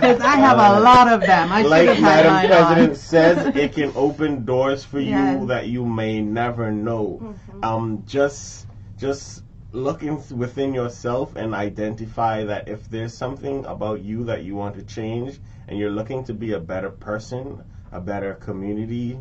[0.00, 1.52] because I have a lot of them.
[1.52, 2.96] I should like have had Madam President on.
[2.96, 5.40] says, it can open doors for Yes.
[5.40, 7.34] you that you may never know.
[7.62, 8.66] Um, just,
[8.98, 9.42] just
[9.74, 14.76] look in, within yourself and identify that if there's something about you that you want
[14.76, 17.62] to change, and you're looking to be a better person,
[17.92, 19.18] a better community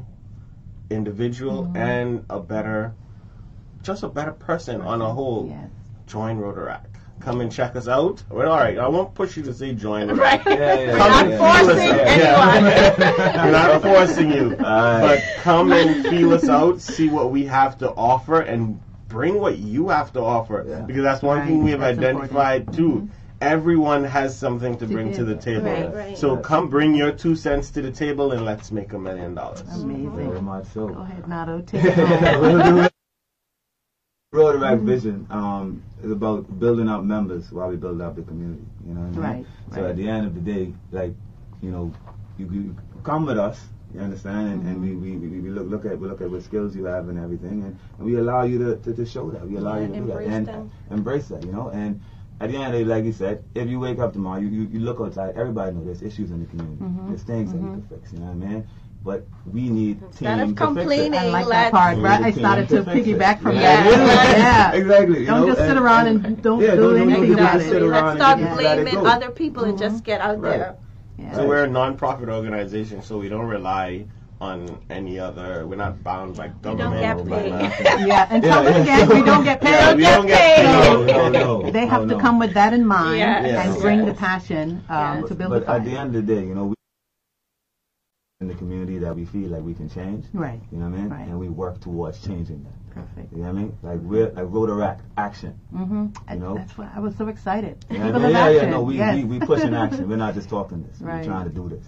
[0.89, 1.77] individual, Mm-hmm.
[1.77, 2.93] and a better,
[3.81, 5.69] just a better person on a whole, Yes.
[6.07, 6.85] join Rotaract.
[7.19, 8.21] Come and check us out.
[8.29, 10.07] Well, all right, I won't push you to say join.
[10.09, 10.45] Rotaract.
[10.45, 10.59] Right.
[10.59, 11.41] Yeah, yeah, Come yeah, and yeah.
[11.41, 12.55] feel us forcing out.
[12.55, 13.45] anyone.
[13.45, 15.01] We're not forcing you, Alright.
[15.01, 18.79] but come and feel us out, see what we have to offer, and
[19.14, 20.66] bring what you have to offer.
[20.68, 20.82] Yeah.
[20.82, 23.07] Because that's one Right, thing we have that's identified too.
[23.41, 25.66] Everyone has something to bring to the table.
[25.72, 26.18] Right, right.
[26.18, 29.61] So come bring your two cents to the table and let's make a million dollars.
[29.61, 30.43] Very Amazing.
[30.45, 30.88] much so.
[30.88, 32.88] Go ahead, Nato, take it home.
[34.34, 38.66] Rotaract Vision um, is about building up members while we build up the community.
[38.88, 39.43] You know what I mean?
[39.43, 39.45] Right,
[39.76, 39.89] So right.
[39.91, 41.14] at the end of the day, like,
[41.61, 41.93] you know,
[42.39, 43.61] you, you come with us.
[43.93, 44.47] You understand?
[44.53, 45.01] And, and we, mm-hmm.
[45.21, 47.63] we, we we look look at we look at what skills you have and everything,
[47.63, 49.47] and, and we allow you to, to, to show that.
[49.47, 50.71] We allow Yeah, you to do that embrace and them.
[50.91, 51.45] embrace that.
[51.45, 52.01] You know, and
[52.41, 54.47] at the end of the day, like you said, if you wake up tomorrow, you,
[54.49, 55.35] you, you look outside.
[55.37, 56.81] Everybody knows there's issues in the community.
[56.81, 57.07] Mm-hmm.
[57.09, 57.95] There's things that you can mm-hmm.
[57.95, 58.13] fix.
[58.13, 58.67] You know what I mean?
[59.03, 60.63] But we need Instead team of to fix it.
[60.65, 62.21] complaining, I like that part, right?
[62.21, 63.17] I started to fix it.
[63.19, 63.83] piggyback from Yeah.
[63.83, 64.37] that.
[64.37, 64.71] Yeah.
[64.79, 65.19] exactly.
[65.19, 67.61] you Don't know, just sit around and don't yeah, do don't- don't anything just about
[67.61, 67.81] it.
[67.83, 70.03] let's and stop just let it blaming other people and just mm-hmm.
[70.05, 70.57] get out Right.
[70.57, 70.77] there.
[71.18, 71.36] Yeah.
[71.36, 74.05] So we're a non-profit organization, so we don't rely
[74.41, 75.66] on any other.
[75.66, 77.01] We're not bound by don't government.
[77.01, 77.51] get or by paid.
[77.51, 77.86] nothing.
[78.07, 78.97] Yeah, and Yeah, tell them yeah.
[79.03, 79.70] again, we don't get paid.
[79.72, 80.64] Yeah, we don't get paid.
[80.64, 81.30] No, no,
[81.64, 81.72] no.
[81.78, 82.20] They have no, to no.
[82.20, 83.45] come with that in mind Yes.
[83.45, 83.82] and Yes.
[83.82, 85.28] bring the passion um, Yes.
[85.30, 85.76] to build But the fire.
[85.80, 86.76] at the end of the day, you know, we
[88.43, 90.25] in the community that we feel like we can change.
[90.33, 90.61] Right.
[90.71, 91.09] You know what I mean?
[91.09, 91.27] Right.
[91.27, 92.93] And we work towards changing that.
[92.93, 93.31] Perfect.
[93.31, 93.77] You know what I mean?
[93.81, 95.59] Like we're like Rotaract action.
[95.73, 96.07] Mm-hmm.
[96.31, 96.55] You know?
[96.55, 97.83] That's why I was so excited.
[97.89, 98.31] You know I mean?
[98.31, 98.63] Yeah, action.
[98.63, 99.15] yeah, no, we, yes.
[99.15, 100.07] we, we pushing action.
[100.07, 101.01] We're not just talking this.
[101.01, 101.17] Right.
[101.25, 101.85] We're trying to do this.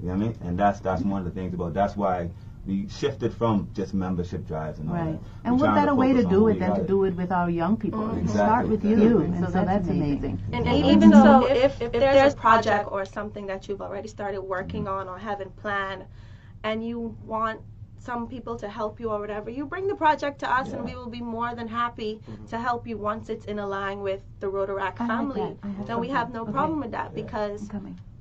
[0.00, 0.38] You know what I mean?
[0.42, 2.30] And that's that's one of the things about that's why
[2.68, 5.12] we shifted from just membership drives and all Right.
[5.12, 5.20] that.
[5.44, 7.76] And We're what better way to do it than to do it with our young
[7.78, 8.10] people?
[8.10, 8.28] Exactly.
[8.28, 9.38] Start with you, Exactly.
[9.38, 10.36] and so that's amazing.
[10.52, 10.92] And Mhm.
[10.94, 15.08] even so, if, if there's a project or something that you've already started working on
[15.08, 16.04] or have in plan,
[16.62, 17.58] and you want
[18.08, 20.94] some people to help you or whatever, you bring the project to us, and we
[20.94, 24.46] will be more than happy to help you once it's in a line with the
[24.46, 25.48] Rotaract I like family.
[25.62, 25.86] that.
[25.86, 26.52] Then we have no Okay.
[26.52, 27.70] problem with that because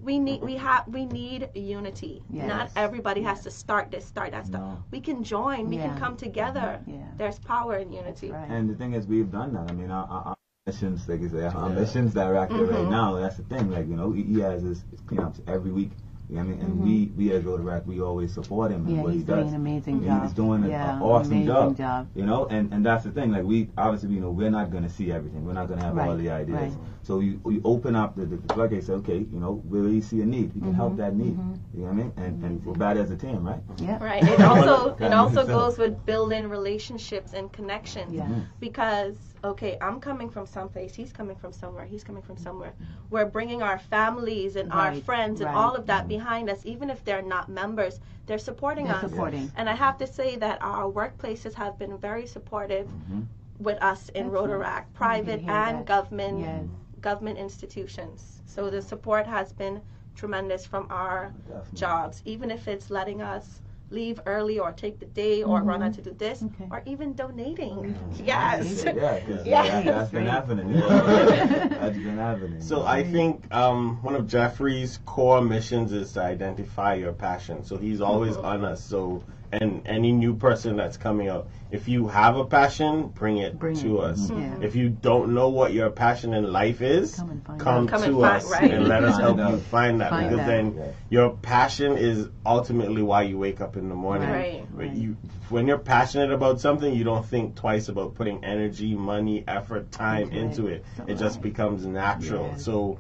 [0.08, 2.24] we need we have we need unity.
[2.32, 2.48] Yes.
[2.48, 4.78] Not everybody has to start this, start that, start.
[4.90, 5.68] We can join.
[5.70, 5.88] We Yeah.
[5.90, 6.80] can come together.
[7.18, 8.32] There's power in unity.
[8.56, 9.70] And the thing is, we've done that.
[9.70, 10.36] I mean, our, our, our
[10.66, 12.90] missions, like you say, our missions director right Mhm.
[13.00, 13.70] now, that's the thing.
[13.70, 15.92] Like, you know, he, he has his cleanups every week.
[16.30, 16.62] You know what I mean?
[16.62, 19.38] And we, we as Rotaract, we always support him in Yeah, what he's he does.
[19.46, 20.24] He's doing an amazing He- job.
[20.24, 22.08] He's doing an Yeah, awesome amazing job, job.
[22.16, 23.32] You know, and, and that's the thing.
[23.32, 25.46] Like, we, obviously, you know, we're not going to see everything.
[25.46, 26.74] We're not going to have all the ideas.
[26.74, 26.74] right.
[27.04, 29.88] So you, you open up the, the, the floodgates, say, okay, you know, where we
[29.88, 30.54] really see a need.
[30.54, 31.38] We can help Mhm, that need.
[31.38, 31.58] mhm.
[31.74, 32.14] You know what I mean?
[32.18, 33.62] And, and we're bad as a team, right?
[33.78, 34.04] Yeah.
[34.04, 34.22] Right.
[34.22, 38.14] It also it also goes with building relationships and connections.
[38.14, 38.24] Yeah.
[38.24, 38.42] Mm-hmm.
[38.60, 39.16] Because
[39.48, 42.74] okay, I'm coming from someplace, he's coming from somewhere, he's coming from somewhere.
[43.10, 45.56] We're bringing our families and our friends and right.
[45.56, 48.00] all of that behind us, even if they're not members.
[48.28, 49.10] They're supporting They're us.
[49.10, 49.52] supporting.
[49.56, 53.22] And I have to say that our workplaces have been very supportive Mm-hmm.
[53.60, 54.52] with us in Excellent.
[54.52, 55.86] Rotaract, private and that.
[55.86, 56.66] government Yes.
[57.02, 58.42] government institutions.
[58.46, 59.82] So the support has been
[60.16, 61.34] tremendous from our
[61.74, 65.92] jobs, even if it's letting us leave early or take the day or run out
[65.92, 66.04] mm-hmm.
[66.04, 67.76] to do this or even donating.
[67.76, 68.24] Mm-hmm.
[68.28, 68.84] Yes.
[68.84, 68.94] Yeah,
[69.46, 69.64] yeah.
[69.64, 70.74] that, that's been happening.
[70.74, 72.62] that's been happening.
[72.62, 77.64] So I think um, one of Jeffrey's core missions is to identify your passion.
[77.64, 78.46] So he's always mm-hmm.
[78.46, 78.84] on us.
[78.84, 83.60] So and any new person that's coming up if you have a passion, bring it
[83.60, 84.30] to us.
[84.32, 84.62] Mm-hmm.
[84.62, 84.68] Yeah.
[84.68, 87.60] If you don't know what your passion in life is, come, out.
[87.60, 88.72] Come to and find- us right.
[88.72, 90.10] and let us help you find that.
[90.10, 90.48] Find because that.
[90.48, 90.92] then Yeah.
[91.10, 94.30] your passion is ultimately why you wake up in the morning.
[94.30, 94.66] Right.
[94.74, 95.18] But You,
[95.50, 100.30] when you're passionate about something, you don't think twice about putting energy, money, effort, time
[100.30, 100.46] That's right.
[100.46, 100.86] into it.
[100.96, 102.48] So it just becomes natural.
[102.54, 102.64] Yes.
[102.64, 103.00] So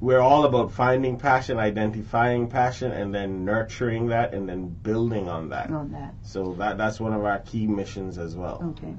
[0.00, 5.50] we're all about finding passion, identifying passion, and then nurturing that, and then building on
[5.50, 5.70] that.
[5.70, 6.14] On that.
[6.22, 8.74] So that that's one of our key missions as well.
[8.78, 8.94] Okay.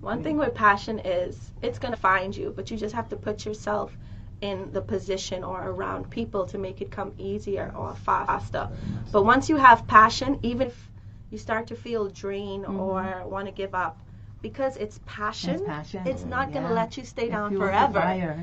[0.00, 3.16] One thing with passion is it's going to find you, but you just have to
[3.16, 3.94] put yourself
[4.40, 8.70] in the position or around people to make it come easier or faster.
[9.12, 10.90] But once you have passion, even if
[11.30, 12.80] you start to feel drained mm-hmm.
[12.80, 14.00] or want to give up,
[14.42, 16.06] because it's passion, It's passion.
[16.06, 17.98] it's not going to let you stay It down forever.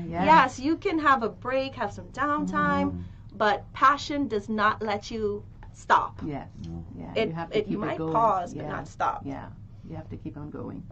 [0.08, 0.24] yeah.
[0.24, 3.02] Yes, you can have a break, have some downtime, mm.
[3.36, 5.42] but passion does not let you
[5.72, 6.20] stop.
[6.24, 6.48] Yes.
[6.96, 7.12] Yeah.
[7.14, 8.12] It- you have to it- keep you it might going.
[8.12, 9.22] pause, but not stop.
[9.24, 9.46] Yeah.
[9.88, 10.82] You have to keep on going.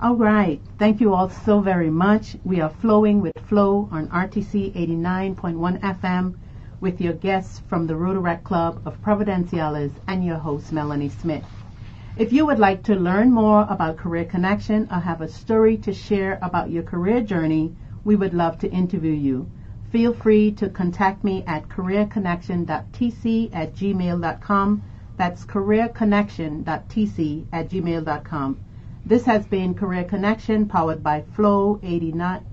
[0.00, 0.60] All right.
[0.78, 2.36] Thank you all so very much.
[2.44, 6.34] We are flowing with Flow on RTC 89.1 FM
[6.80, 11.44] with your guests from the Rotaract Club of Providenciales and your host, Melanie Smith.
[12.18, 15.92] If you would like to learn more about Career Connection or have a story to
[15.92, 19.50] share about your career journey, we would love to interview you.
[19.90, 24.82] Feel free to contact me at careerconnection.tc at gmail.com.
[25.18, 28.58] That's careerconnection.tc at gmail.com.
[29.04, 32.46] This has been Career Connection powered by Flow 89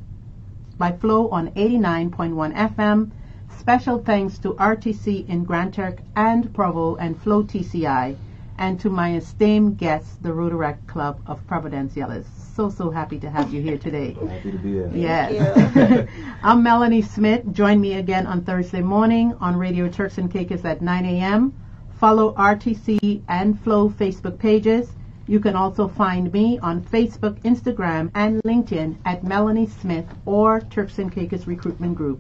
[0.78, 3.12] by Flow on 89.1 FM.
[3.58, 8.18] Special thanks to RTC in Grand Turk and Provo and Flow TCI,
[8.58, 12.26] and to my esteemed guests, the Rotaract Club of Providenciales.
[12.56, 14.14] So, so happy to have you here today.
[14.30, 14.92] Happy to be here.
[14.94, 16.08] Yes.
[16.44, 17.42] I'm Melanie Smith.
[17.52, 21.54] Join me again on Thursday morning on Radio Turks and Caicos at 9 a.m.
[22.00, 24.92] Follow RTC and Flow Facebook pages.
[25.26, 31.00] You can also find me on Facebook, Instagram, and LinkedIn at Melanie Smith or Turks
[31.00, 32.20] and Caicos Recruitment Group.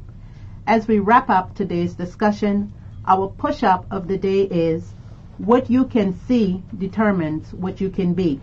[0.65, 2.71] As we wrap up today's discussion,
[3.05, 4.93] our push up of the day is
[5.37, 8.39] what you can see determines what you can be.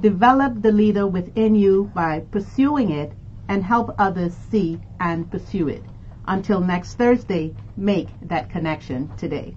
[0.00, 3.12] Develop the leader within you by pursuing it
[3.48, 5.84] and help others see and pursue it.
[6.26, 9.56] Until next Thursday, make that connection today.